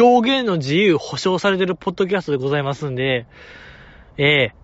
[0.00, 3.26] 表現の自由保障されてるポッドキャストでございますんで、
[4.16, 4.54] ええ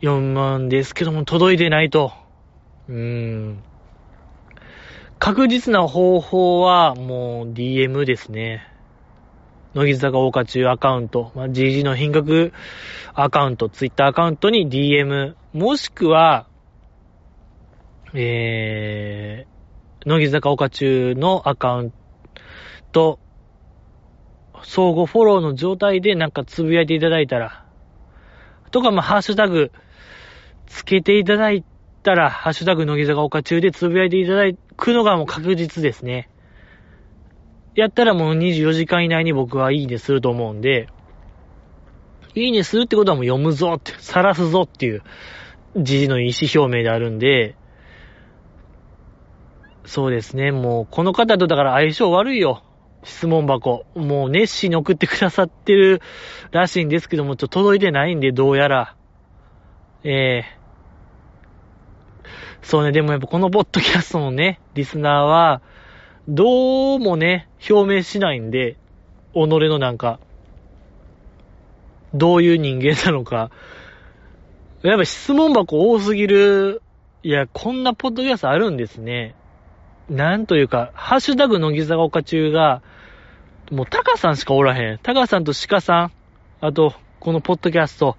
[0.00, 2.12] ー、読むんですけども届いてないと。
[2.88, 3.64] うーん。
[5.20, 8.66] 確実な方法はもう DM ですね。
[9.74, 12.54] 乃木坂大花中アカウント、まあ、GG の品格
[13.12, 16.46] アカウント、Twitter アカウントに DM、もしくは、
[18.14, 21.92] えー、乃木坂岡中のアカウン
[22.90, 23.20] ト。
[24.62, 27.66] 相互フォローの状態でなんかつぶやいていただいたら、
[28.70, 29.70] とか、まあ、ハッシュタグ、
[30.66, 31.69] つけていただいて
[32.00, 34.44] ったら、ハッシュタグ、乃木坂岡中でつぶやいていただ
[34.76, 36.30] くのがもう確実ですね。
[37.74, 40.88] やったらもう24時間以内に僕はいいねすると思うんで、
[42.34, 45.02] いいねするってことはもう読むぞって、晒すぞっていう、
[45.76, 47.54] 時事の意思表明であるんで、
[49.84, 52.62] そうですね、もう、この方とだから相性悪いよ。
[53.02, 53.86] 質問箱。
[53.94, 56.02] もう熱心に送ってくださってる
[56.50, 58.94] らしいんですけども、ちょっと届いてないんで、どうやら。
[60.04, 60.59] ええー、
[62.62, 65.62] そうね、でもやっぱこのポッドキャストのね、リスナーは、
[66.28, 68.76] どうもね、表明しないんで、
[69.34, 70.20] 己のなんか、
[72.14, 73.50] どういう人間なのか。
[74.82, 76.82] やっぱ質問箱多すぎる。
[77.22, 79.34] いや、こんなポッドキャストあるんですね。
[80.08, 82.82] なんというか、ハッシュタグ乃木坂岡中が、
[83.70, 84.98] もうタカさんしかおらへん。
[84.98, 86.12] タカさんとシカさん、
[86.60, 88.16] あと、このポッドキャスト、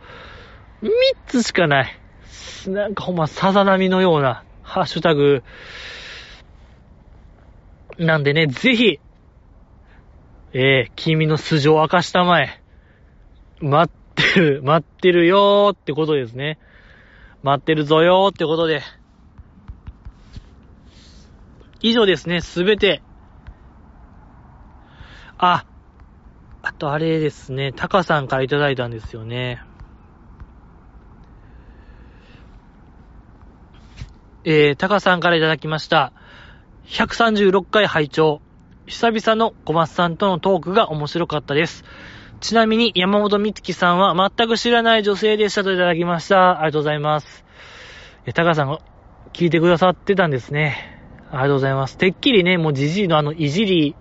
[0.82, 0.89] 3
[1.28, 2.01] つしかない。
[2.68, 5.44] なんかほんま、さざ波のような、ハッシュタグ、
[7.98, 9.00] なんでね、ぜひ、
[10.54, 12.62] えー、君の素性を明かしたまえ。
[13.62, 16.58] 待ってる、待ってるよーってことですね。
[17.44, 18.82] 待ってるぞよーってことで。
[21.82, 23.02] 以上ですね、すべて。
[25.38, 25.66] あ、
[26.62, 29.62] あとあれですね、タカさんからいただいたんですよね。
[34.44, 36.14] えー、タカさんからいただきました。
[36.88, 38.42] 136回拝聴
[38.88, 41.84] 久々の小松さんとのトークが面白かったです。
[42.39, 46.60] ちなみに山本美月さんは全く知らない女性でしたといただきました。
[46.60, 47.46] ありがとうございます。
[48.26, 48.80] え、タカさんが
[49.32, 51.00] 聞いてくださってたんですね。
[51.30, 51.98] ありがとうございます。
[51.98, 53.96] てっきりね、もうじじいのあのいじり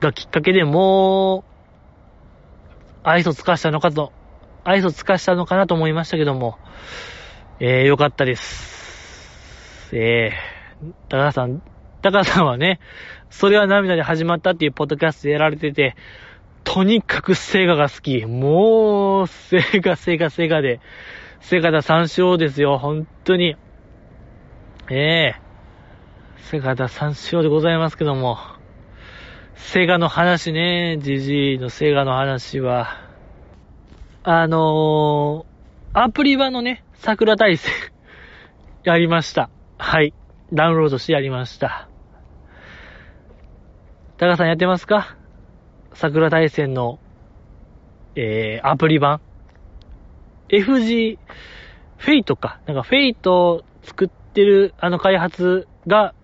[0.00, 1.54] がきっかけでもう、
[3.04, 4.12] 愛想つかしたのかと、
[4.64, 6.58] 愛想つかしたのかなと思いましたけども、
[7.60, 8.73] えー、よかったです。
[9.96, 11.62] えー、高田さん、
[12.02, 12.80] 高田さんはね、
[13.30, 15.94] それは涙で始まったっていうポッドキャストやられてて、
[16.64, 18.26] とにかくセガが好き。
[18.26, 20.80] もう、セガ、セガ、セガで、
[21.40, 23.56] セガだ3勝ですよ、本当に。
[24.90, 28.38] ええー、セガだ3勝でございますけども。
[29.54, 32.98] セガの話ね、ジジイのセガの話は、
[34.24, 37.72] あのー、アプリ版のね、桜大戦
[38.82, 39.50] やりました。
[39.86, 40.14] はい。
[40.50, 41.90] ダウンロードしてやりました。
[44.16, 45.18] タカさんやってますか？
[45.92, 46.98] 桜大戦の、
[48.16, 49.20] えー、アプリ版
[50.48, 51.18] ?FG、
[51.98, 52.60] フェイトか。
[52.66, 56.14] なんかフェイト作ってるあの開発が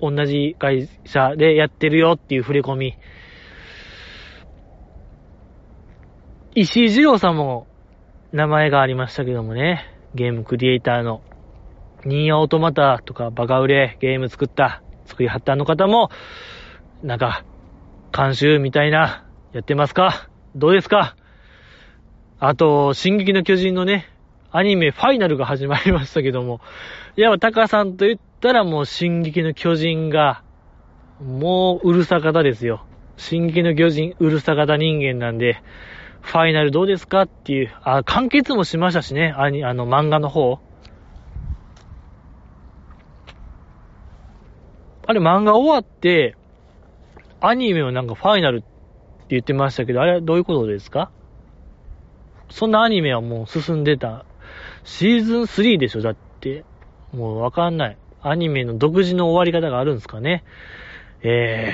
[0.00, 2.96] 同じ会社でやってるよっていう触れ込み。
[6.54, 7.66] イシイジロウさんも
[8.30, 9.84] 名前がありましたけどもね。
[10.14, 11.22] ゲームクリエイターの
[12.04, 16.10] ニーアオートマタとかバカ売れゲーム作った、作りはったの方も、
[17.02, 17.44] なんか、
[18.16, 20.28] 監修みたいな、やってますか？
[20.54, 21.16] どうですか？
[22.38, 24.06] あと、進撃の巨人のね、
[24.50, 26.60] アニメファイナルが始まりましたけども、
[27.16, 30.42] いや、タカさんと言ったらもう進撃の巨人が、
[31.20, 32.86] もううるさ方ですよ。
[33.16, 35.62] 進撃の巨人、うるさ方人間なんで、
[36.22, 37.22] ファイナルどうですか？
[37.22, 40.60] っていう、あ、完結もしましたしね、あの漫画の方。
[45.10, 46.36] あれ漫画終わって、
[47.40, 48.66] アニメはなんかファイナルって
[49.30, 51.10] 言ってましたけど、あれはどういうことですか？
[52.48, 54.24] そんなアニメはもう進んでた。
[54.84, 56.00] シーズン3でしょ？
[56.00, 56.64] だって。
[57.12, 57.98] もうわかんない。
[58.22, 60.44] アニメの独自の終わり方があるんですかね？
[61.24, 61.72] え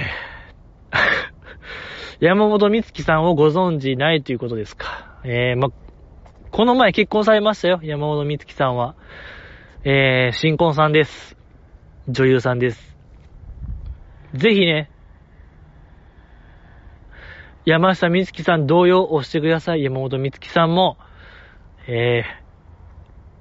[2.20, 5.18] ー、 山本美月さんをご存知ないということですか？
[5.24, 5.68] えー、ま、
[6.52, 7.80] この前結婚されましたよ。
[7.82, 8.94] 山本美月さんは。
[9.84, 11.36] えー、新婚さんです。
[12.08, 12.95] 女優さんです。
[14.34, 14.90] ぜひね、
[17.64, 19.82] 山下美月さん同様押してください。
[19.82, 20.98] 山本美月さんも、
[21.88, 22.22] え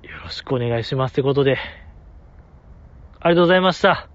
[0.03, 1.57] ー、よろしくお願いしますってことで、
[3.19, 4.09] ありがとうございました。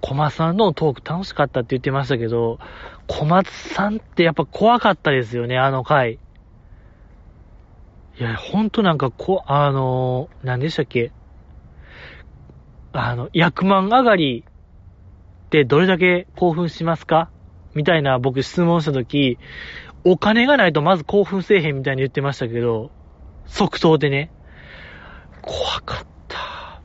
[0.00, 2.58] 小松さんのトーク楽しかったって言ってましたけど、
[3.06, 6.18] 小松さんってやっぱ怖かったですよね、あの回。
[8.18, 11.12] いや、ほんとなんかこ、あのー、何でしたっけ？
[12.92, 14.44] あの、役満上がり
[15.46, 17.30] ってどれだけ興奮しますか？
[17.74, 19.38] みたいな僕質問したとき、
[20.04, 22.90] お金がないとまず興奮せえへんみたいに言ってましたけど、
[23.46, 24.32] 即答でね。
[25.42, 26.82] 怖かった。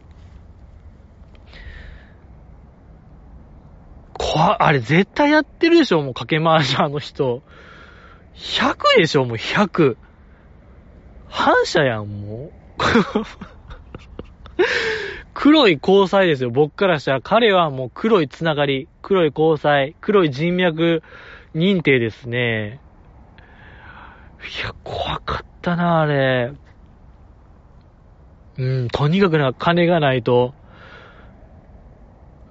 [4.18, 7.42] 怖あれ絶対やってるでしょもうかけ回しあの人。
[8.36, 9.98] 100でしょもう100。
[11.28, 12.52] 反射やん、もう。
[15.36, 17.22] 黒い交際ですよ、僕からしたら。
[17.22, 21.04] 彼はもう黒いつながり、黒い交際、黒い人脈
[21.54, 22.80] 認定ですね。
[24.62, 26.54] いや、怖かったな、あれ。
[28.58, 30.54] うん、とにかくな、金がないと、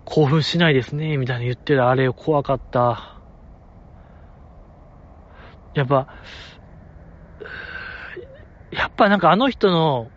[0.05, 3.18] 興奮しないですね、みたいな言ってるあれ怖かった。
[5.72, 6.07] やっぱ、
[8.70, 10.11] やっぱなんかあの人の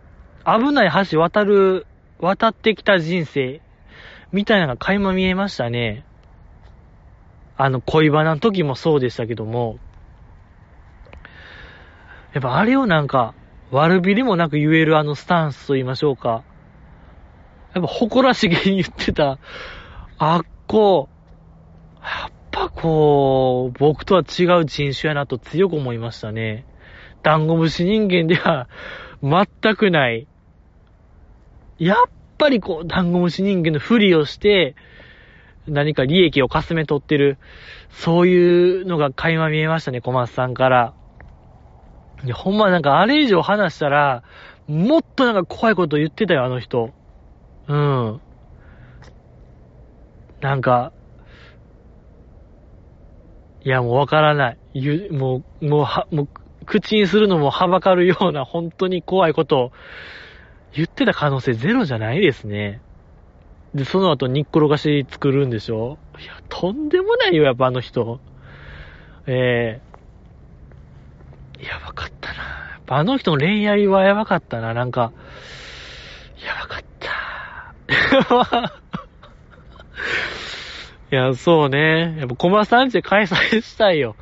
[0.46, 1.88] 危ない橋渡る、
[2.20, 3.62] 渡ってきた人生、
[4.32, 6.06] みたいなのが垣間見えましたね。
[7.56, 9.80] あの恋バナの時もそうでしたけども、
[12.34, 13.34] やっぱあれをなんか、
[13.72, 16.44] 悪びれもなく言えるあのスタンスと言いましょうか。
[17.74, 19.40] やっぱ誇らしげに言ってた、
[20.18, 21.10] あっこ、
[22.02, 26.66] やっぱこう、僕とは違う人種やなと強く思いましたね。
[27.24, 28.70] ダンゴムシ人間では
[29.22, 30.28] 全くない。
[31.80, 31.98] やっ
[32.38, 34.76] ぱりこう、ダンゴムシ人間のふりをして、
[35.68, 37.38] 何か利益をかすめ取ってる、
[37.90, 40.94] そういうのが垣間見えましたね、小松さんから。
[42.24, 44.24] いや、ほんまなんかあれ以上話したら、
[44.68, 46.92] もっとなんか怖いこと言ってたよ、あの人。
[47.68, 48.22] うん。
[50.42, 50.94] なんか、
[53.64, 54.58] いや、もうわからない。
[54.74, 56.28] ゆ、もう、もうは、もう、
[56.66, 59.72] 口にするのもはばかるような本当に怖いことを
[60.74, 62.82] 言ってた可能性ゼロじゃないですね。
[63.74, 65.98] で、その後、煮っこがし作るんでしょ？
[66.20, 68.20] いや、とんでもないよ、やっぱあの人。
[69.28, 69.82] え
[71.58, 72.40] えー、やばかったな。
[72.40, 75.12] やっぱあの人の恋愛はやばかったな、なんか。
[76.46, 76.88] やばかった。
[81.12, 82.18] いや、そうね。
[82.20, 84.16] やっぱ、コマさんちで開催したいよ。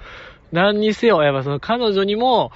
[0.52, 2.52] 何にせよ、やっぱその彼女にも、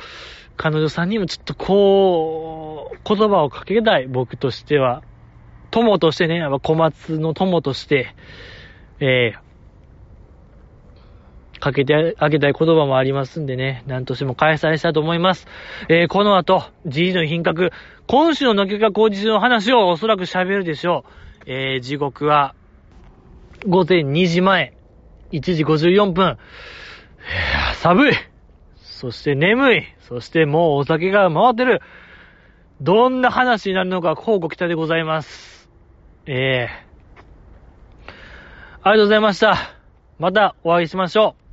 [0.62, 5.04] 彼女さんにもちょっとこう、言葉をかけたい、僕としては。
[5.72, 8.14] 友としてね、やっぱ小松の友として、
[9.00, 15.48] えー、かけてあげたい言葉もありますんでね、何としても開催したいと思います。
[15.88, 17.72] えー、この後、G の品格、
[18.08, 21.06] 今週の乃木坂工事中の話をおそらく喋るでしょ
[21.48, 21.50] う。
[21.50, 22.54] えー、時刻は、
[23.66, 24.74] 午前2時前、
[25.32, 26.38] 1時54分。
[27.76, 28.14] 寒い
[29.00, 31.80] そして眠いそしてもうお酒が回ってる
[32.82, 35.70] どんな話になるのか、こうご期待でございます。
[36.26, 38.12] ええー、
[38.84, 39.56] ありがとうございました。
[40.18, 41.49] またお会いしましょう。